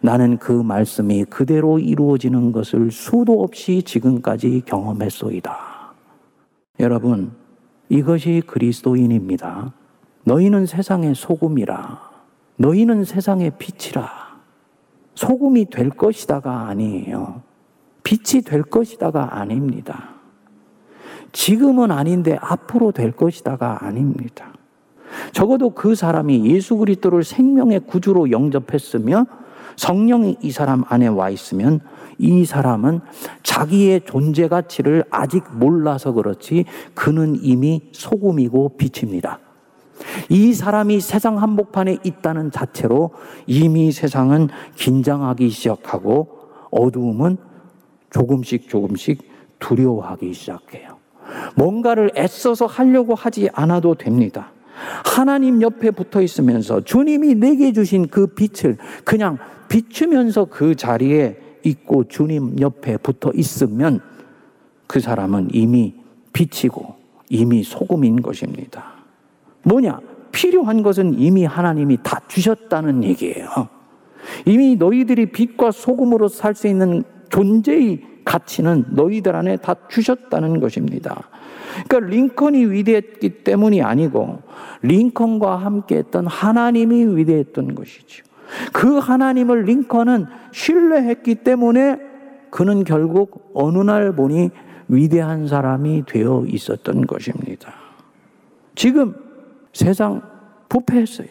나는 0.00 0.38
그 0.38 0.50
말씀이 0.50 1.24
그대로 1.26 1.78
이루어지는 1.78 2.50
것을 2.50 2.90
수도 2.90 3.44
없이 3.44 3.84
지금까지 3.84 4.62
경험했소이다. 4.66 5.56
여러분, 6.80 7.30
이것이 7.88 8.42
그리스도인입니다. 8.44 9.72
너희는 10.24 10.66
세상의 10.66 11.14
소금이라. 11.14 12.00
너희는 12.56 13.04
세상의 13.04 13.52
빛이라. 13.56 14.10
소금이 15.14 15.66
될 15.66 15.90
것이다가 15.90 16.66
아니에요. 16.66 17.40
빛이 18.02 18.42
될 18.42 18.64
것이다가 18.64 19.38
아닙니다. 19.38 20.13
지금은 21.34 21.90
아닌데 21.90 22.38
앞으로 22.40 22.92
될 22.92 23.12
것이다가 23.12 23.84
아닙니다. 23.84 24.52
적어도 25.32 25.70
그 25.70 25.94
사람이 25.94 26.46
예수 26.46 26.76
그리스도를 26.76 27.24
생명의 27.24 27.80
구주로 27.80 28.30
영접했으며 28.30 29.26
성령이 29.76 30.38
이 30.40 30.50
사람 30.52 30.84
안에 30.88 31.08
와 31.08 31.30
있으면 31.30 31.80
이 32.18 32.44
사람은 32.44 33.00
자기의 33.42 34.02
존재 34.06 34.46
가치를 34.46 35.04
아직 35.10 35.44
몰라서 35.52 36.12
그렇지 36.12 36.64
그는 36.94 37.36
이미 37.42 37.82
소금이고 37.92 38.76
빛입니다. 38.76 39.40
이 40.28 40.52
사람이 40.52 41.00
세상 41.00 41.42
한복판에 41.42 41.98
있다는 42.04 42.52
자체로 42.52 43.10
이미 43.46 43.90
세상은 43.90 44.48
긴장하기 44.76 45.50
시작하고 45.50 46.28
어두움은 46.70 47.38
조금씩 48.10 48.68
조금씩 48.68 49.28
두려워하기 49.58 50.32
시작해요. 50.32 50.93
뭔가를 51.56 52.10
애써서 52.16 52.66
하려고 52.66 53.14
하지 53.14 53.48
않아도 53.52 53.94
됩니다. 53.94 54.52
하나님 55.04 55.62
옆에 55.62 55.90
붙어 55.90 56.20
있으면서 56.20 56.80
주님이 56.80 57.36
내게 57.36 57.72
주신 57.72 58.08
그 58.08 58.26
빛을 58.26 58.76
그냥 59.04 59.38
비추면서 59.68 60.46
그 60.46 60.74
자리에 60.74 61.38
있고 61.62 62.04
주님 62.04 62.58
옆에 62.60 62.96
붙어 62.98 63.30
있으면 63.34 64.00
그 64.86 65.00
사람은 65.00 65.50
이미 65.52 65.94
빛이고 66.32 66.94
이미 67.30 67.62
소금인 67.62 68.20
것입니다. 68.22 68.94
뭐냐? 69.62 70.00
필요한 70.32 70.82
것은 70.82 71.18
이미 71.18 71.44
하나님이 71.44 71.98
다 72.02 72.20
주셨다는 72.28 73.04
얘기예요. 73.04 73.48
이미 74.44 74.76
너희들이 74.76 75.26
빛과 75.32 75.70
소금으로 75.70 76.28
살 76.28 76.54
수 76.54 76.66
있는 76.66 77.04
존재의 77.30 78.02
가치는 78.24 78.86
너희들 78.90 79.34
안에 79.34 79.56
다 79.58 79.74
주셨다는 79.88 80.60
것입니다. 80.60 81.28
그러니까 81.86 82.10
링컨이 82.10 82.66
위대했기 82.66 83.44
때문이 83.44 83.82
아니고 83.82 84.42
링컨과 84.82 85.56
함께 85.56 85.96
했던 85.96 86.26
하나님이 86.26 87.16
위대했던 87.16 87.74
것이죠. 87.74 88.24
그 88.72 88.98
하나님을 88.98 89.62
링컨은 89.64 90.26
신뢰했기 90.52 91.36
때문에 91.36 91.98
그는 92.50 92.84
결국 92.84 93.50
어느 93.54 93.78
날 93.78 94.14
보니 94.14 94.50
위대한 94.88 95.48
사람이 95.48 96.04
되어 96.06 96.44
있었던 96.46 97.06
것입니다. 97.06 97.74
지금 98.74 99.14
세상 99.72 100.22
부패했어요. 100.68 101.28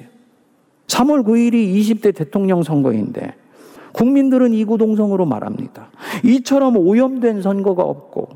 3월 0.88 1.24
9일이 1.26 1.76
20대 1.76 2.16
대통령 2.16 2.62
선거인데 2.64 3.36
국민들은 3.94 4.54
이구동성으로 4.54 5.26
말합니다. 5.26 5.90
이처럼 6.24 6.78
오염된 6.78 7.42
선거가 7.42 7.84
없고 7.84 8.28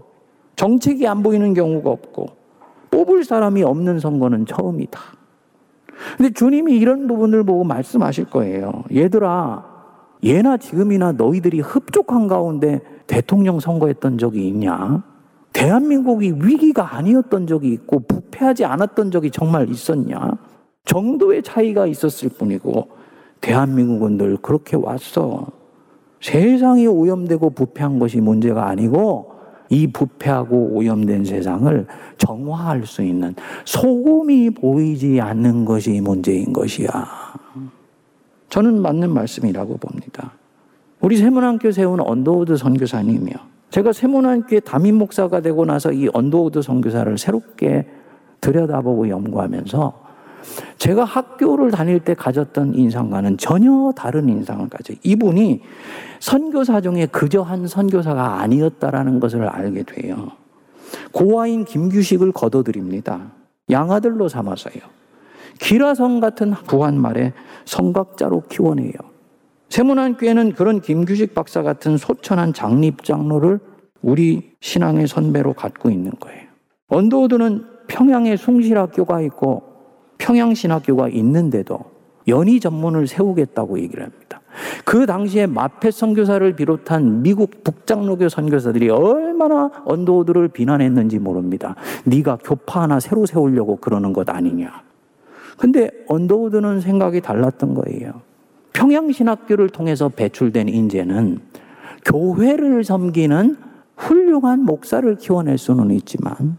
정책이 0.56 1.08
안 1.08 1.24
보이는 1.24 1.54
경우가 1.54 1.90
없고 1.90 2.30
뽑을 2.90 3.24
사람이 3.24 3.64
없는 3.64 4.00
선거는 4.00 4.46
처음이다. 4.46 5.00
근데 6.16 6.32
주님이 6.32 6.78
이런 6.78 7.08
부분을 7.08 7.44
보고 7.44 7.64
말씀하실 7.64 8.26
거예요. 8.26 8.84
얘들아, 8.94 9.66
예나 10.24 10.58
지금이나 10.58 11.12
너희들이 11.12 11.60
흡족한 11.60 12.28
가운데 12.28 12.82
대통령 13.08 13.60
선거했던 13.60 14.18
적이 14.18 14.48
있냐? 14.48 15.04
대한민국이 15.54 16.34
위기가 16.40 16.96
아니었던 16.96 17.48
적이 17.48 17.74
있고 17.74 18.00
부패하지 18.02 18.66
않았던 18.66 19.12
적이 19.12 19.32
정말 19.32 19.70
있었냐? 19.70 20.38
정도의 20.86 21.44
차이가 21.44 21.88
있었을 21.88 22.30
뿐이고 22.30 22.90
대한민국은 23.42 24.18
늘 24.18 24.38
그렇게 24.38 24.76
왔어. 24.76 25.48
세상이 26.22 26.88
오염되고 26.88 27.52
부패한 27.52 28.00
것이 28.00 28.20
문제가 28.20 28.68
아니고 28.68 29.32
이 29.70 29.88
부패하고 29.88 30.70
오염된 30.74 31.26
세상을 31.26 31.86
정화할 32.18 32.86
수 32.86 33.04
있는 33.04 33.36
소금이 33.66 34.52
보이지 34.52 35.20
않는 35.22 35.66
것이 35.66 36.02
문제인 36.02 36.54
것이야. 36.54 36.90
저는 38.50 38.82
맞는 38.82 39.12
말씀이라고 39.12 39.78
봅니다. 39.78 40.34
우리 41.02 41.18
새문안교회 41.18 41.72
세운 41.72 42.00
언더우드 42.00 42.56
선교사님이요. 42.58 43.36
제가 43.70 43.92
새문안교회의 43.92 44.62
담임 44.62 44.96
목사가 44.96 45.42
되고 45.42 45.66
나서 45.66 45.92
이 45.92 46.10
언더우드 46.14 46.62
선교사를 46.62 47.18
새롭게 47.18 47.86
들여다보고 48.40 49.10
연구하면서 49.10 50.07
제가 50.78 51.04
학교를 51.04 51.72
다닐 51.72 52.00
때 52.00 52.14
가졌던 52.14 52.76
인상과는 52.76 53.38
전혀 53.38 53.92
다른 53.96 54.30
인상을 54.30 54.68
가져요. 54.70 54.98
이분이 55.04 55.62
선교사 56.20 56.82
중에 56.82 57.08
그저 57.08 57.42
한 57.42 57.68
선교사가 57.68 58.42
아니었다라는 58.42 59.20
것을 59.20 59.48
알게 59.48 59.84
돼요. 59.84 60.32
고아인 61.12 61.66
김규식을 61.66 62.32
거둬들입니다. 62.32 63.32
양아들로 63.70 64.30
삼아서요. 64.30 64.82
기라성 65.60 66.20
같은 66.20 66.52
부한 66.52 67.00
말에 67.00 67.34
성각자로 67.66 68.44
키워내요. 68.50 68.94
세문안 69.70 70.18
교회는 70.18 70.54
그런 70.54 70.80
김규식 70.80 71.34
박사 71.34 71.62
같은 71.62 71.98
소천한 71.98 72.54
장립장로를 72.54 73.60
우리 74.02 74.54
신앙의 74.62 75.08
선배로 75.08 75.54
갖고 75.54 75.90
있는 75.90 76.12
거예요. 76.20 76.48
언더우드는 76.88 77.66
평양에 77.88 78.38
숭실학교가 78.38 79.22
있고 79.22 79.64
평양신학교가 80.18 81.10
있는데도 81.10 81.80
연희 82.28 82.60
전문을 82.60 83.08
세우겠다고 83.08 83.80
얘기를 83.80 84.04
합니다. 84.04 84.42
그 84.84 85.06
당시에 85.06 85.46
마펫 85.46 85.92
선교사를 85.92 86.56
비롯한 86.56 87.22
미국 87.22 87.64
북장로교 87.64 88.30
선교사들이 88.30 88.90
얼마나 88.90 89.70
언더우드를 89.86 90.50
비난했는지 90.50 91.20
모릅니다. 91.20 91.76
네가 92.06 92.40
교파 92.44 92.84
하나 92.84 93.00
새로 93.00 93.26
세우려고 93.26 93.78
그러는 93.78 94.14
것 94.14 94.30
아니냐. 94.30 94.82
근데 95.58 95.90
언더우드는 96.08 96.82
생각이 96.82 97.22
달랐던 97.22 97.74
거예요. 97.76 98.22
평양신학교를 98.74 99.70
통해서 99.70 100.10
배출된 100.10 100.70
인재는 100.70 101.40
교회를 102.06 102.84
섬기는 102.84 103.58
훌륭한 103.96 104.64
목사를 104.64 105.16
키워낼 105.16 105.58
수는 105.58 105.92
있지만 105.92 106.58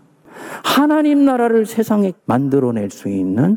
하나님 0.64 1.24
나라를 1.24 1.66
세상에 1.66 2.12
만들어낼 2.26 2.90
수 2.90 3.08
있는 3.08 3.56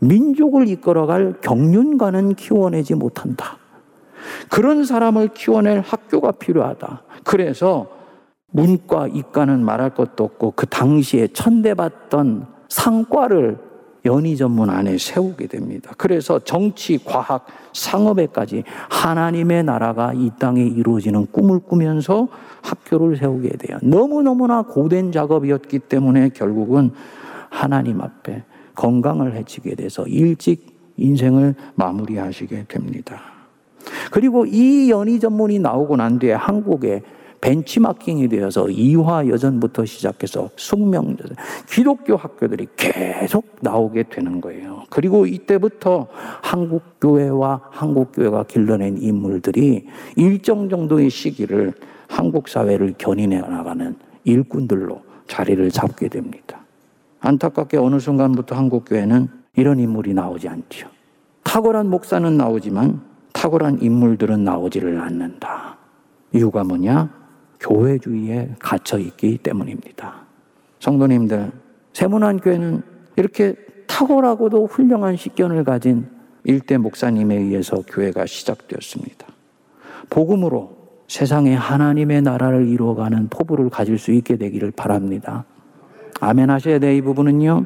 민족을 0.00 0.68
이끌어갈 0.68 1.40
경륜가는 1.40 2.34
키워내지 2.34 2.94
못한다. 2.94 3.58
그런 4.50 4.84
사람을 4.84 5.28
키워낼 5.28 5.80
학교가 5.80 6.32
필요하다. 6.32 7.02
그래서 7.24 7.88
문과, 8.50 9.06
이과는 9.06 9.64
말할 9.64 9.90
것도 9.94 10.24
없고 10.24 10.52
그 10.56 10.66
당시에 10.66 11.28
천대받던 11.28 12.46
상과를 12.68 13.58
연희 14.04 14.36
전문 14.36 14.68
안에 14.70 14.98
세우게 14.98 15.46
됩니다. 15.46 15.92
그래서 15.96 16.38
정치, 16.40 16.98
과학, 17.02 17.46
상업에까지 17.72 18.64
하나님의 18.90 19.64
나라가 19.64 20.12
이 20.12 20.30
땅에 20.38 20.62
이루어지는 20.62 21.26
꿈을 21.30 21.60
꾸면서 21.60 22.28
학교를 22.62 23.16
세우게 23.16 23.56
돼요. 23.58 23.78
너무너무나 23.82 24.62
고된 24.62 25.12
작업이었기 25.12 25.80
때문에 25.80 26.30
결국은 26.30 26.90
하나님 27.48 28.00
앞에 28.00 28.44
건강을 28.74 29.34
해치게 29.36 29.74
돼서 29.76 30.04
일찍 30.06 30.72
인생을 30.96 31.54
마무리하시게 31.74 32.66
됩니다. 32.68 33.20
그리고 34.10 34.46
이 34.46 34.90
연희 34.90 35.20
전문이 35.20 35.58
나오고 35.58 35.96
난 35.96 36.18
뒤에 36.18 36.32
한국에 36.32 37.02
벤치마킹이 37.42 38.28
되어서 38.28 38.70
이화 38.70 39.26
여전부터 39.28 39.84
시작해서 39.84 40.48
숙명 40.56 41.16
여전, 41.20 41.36
기독교 41.68 42.16
학교들이 42.16 42.68
계속 42.76 43.56
나오게 43.60 44.04
되는 44.04 44.40
거예요. 44.40 44.84
그리고 44.88 45.26
이때부터 45.26 46.06
한국 46.40 46.82
교회와 47.00 47.60
한국 47.70 48.12
교회가 48.12 48.44
길러낸 48.44 48.96
인물들이 48.96 49.86
일정 50.16 50.68
정도의 50.68 51.10
시기를 51.10 51.74
한국 52.08 52.48
사회를 52.48 52.94
견인해 52.96 53.40
나가는 53.40 53.96
일꾼들로 54.24 55.02
자리를 55.26 55.70
잡게 55.70 56.08
됩니다. 56.08 56.60
안타깝게 57.20 57.76
어느 57.76 57.98
순간부터 57.98 58.54
한국 58.54 58.84
교회는 58.84 59.28
이런 59.56 59.80
인물이 59.80 60.14
나오지 60.14 60.48
않죠. 60.48 60.88
탁월한 61.42 61.90
목사는 61.90 62.36
나오지만 62.36 63.00
탁월한 63.32 63.82
인물들은 63.82 64.44
나오지를 64.44 65.00
않는다. 65.00 65.76
이유가 66.32 66.62
뭐냐? 66.62 67.21
교회주의에 67.62 68.56
갇혀 68.58 68.98
있기 68.98 69.38
때문입니다. 69.38 70.26
성도님들, 70.80 71.52
세문안 71.92 72.40
교회는 72.40 72.82
이렇게 73.16 73.54
탁월하고도 73.86 74.66
훌륭한 74.66 75.16
식견을 75.16 75.64
가진 75.64 76.06
일대 76.44 76.76
목사님에 76.76 77.36
의해서 77.36 77.82
교회가 77.86 78.26
시작되었습니다. 78.26 79.26
복음으로 80.10 80.82
세상에 81.06 81.54
하나님의 81.54 82.22
나라를 82.22 82.68
이루어가는 82.68 83.28
포부를 83.28 83.70
가질 83.70 83.98
수 83.98 84.12
있게 84.12 84.36
되기를 84.36 84.72
바랍니다. 84.72 85.44
아멘 86.20 86.50
하셔야 86.50 86.78
돼, 86.78 86.96
이 86.96 87.02
부분은요. 87.02 87.64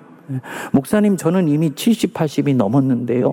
목사님, 0.72 1.16
저는 1.16 1.48
이미 1.48 1.74
70, 1.74 2.12
80이 2.12 2.56
넘었는데요. 2.56 3.32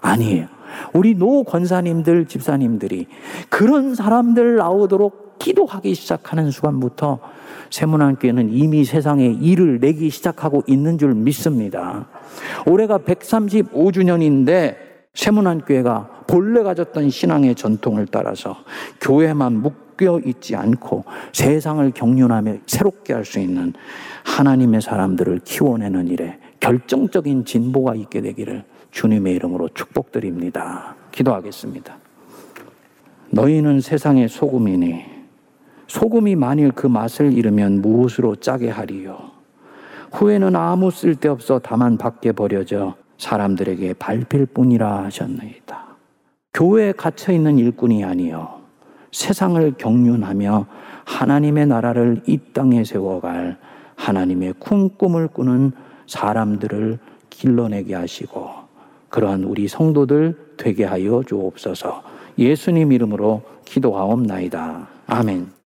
아니에요. 0.00 0.46
우리 0.92 1.14
노 1.14 1.44
권사님들, 1.44 2.26
집사님들이 2.26 3.06
그런 3.48 3.94
사람들 3.94 4.56
나오도록 4.56 5.31
기도하기 5.42 5.94
시작하는 5.96 6.52
순간부터 6.52 7.18
세문안교회는 7.70 8.52
이미 8.52 8.84
세상에 8.84 9.26
일을 9.26 9.80
내기 9.80 10.08
시작하고 10.08 10.62
있는 10.68 10.98
줄 10.98 11.14
믿습니다. 11.14 12.06
올해가 12.64 12.98
135주년인데 12.98 14.76
세문안교회가 15.14 16.24
본래 16.28 16.62
가졌던 16.62 17.10
신앙의 17.10 17.56
전통을 17.56 18.06
따라서 18.06 18.56
교회만 19.00 19.54
묶여 19.54 20.20
있지 20.24 20.54
않고 20.54 21.04
세상을 21.32 21.90
경륜하며 21.90 22.58
새롭게 22.66 23.12
할 23.12 23.24
수 23.24 23.40
있는 23.40 23.72
하나님의 24.24 24.80
사람들을 24.80 25.40
키워내는 25.44 26.06
일에 26.06 26.38
결정적인 26.60 27.44
진보가 27.44 27.96
있게 27.96 28.20
되기를 28.20 28.62
주님의 28.92 29.34
이름으로 29.34 29.70
축복드립니다. 29.70 30.94
기도하겠습니다. 31.10 31.96
너희는 33.30 33.80
세상의 33.80 34.28
소금이니 34.28 35.11
소금이 35.92 36.36
만일 36.36 36.72
그 36.72 36.86
맛을 36.86 37.34
잃으면 37.34 37.82
무엇으로 37.82 38.36
짜게 38.36 38.70
하리요? 38.70 39.30
후에는 40.12 40.56
아무 40.56 40.90
쓸데없어 40.90 41.58
다만 41.58 41.98
밖에 41.98 42.32
버려져 42.32 42.94
사람들에게 43.18 43.92
밟힐 43.94 44.46
뿐이라 44.46 45.04
하셨나이다. 45.04 45.84
교회에 46.54 46.92
갇혀 46.92 47.34
있는 47.34 47.58
일꾼이 47.58 48.04
아니요. 48.04 48.62
세상을 49.12 49.74
경륜하며 49.76 50.64
하나님의 51.04 51.66
나라를 51.66 52.22
이 52.26 52.38
땅에 52.54 52.84
세워갈 52.84 53.58
하나님의 53.94 54.54
큰 54.60 54.96
꿈을 54.96 55.28
꾸는 55.28 55.72
사람들을 56.06 57.00
길러내게 57.28 57.94
하시고 57.94 58.48
그러한 59.10 59.44
우리 59.44 59.68
성도들 59.68 60.54
되게 60.56 60.86
하여 60.86 61.22
주옵소서 61.22 62.02
예수님 62.38 62.92
이름으로 62.92 63.42
기도하옵나이다. 63.66 64.88
아멘. 65.06 65.52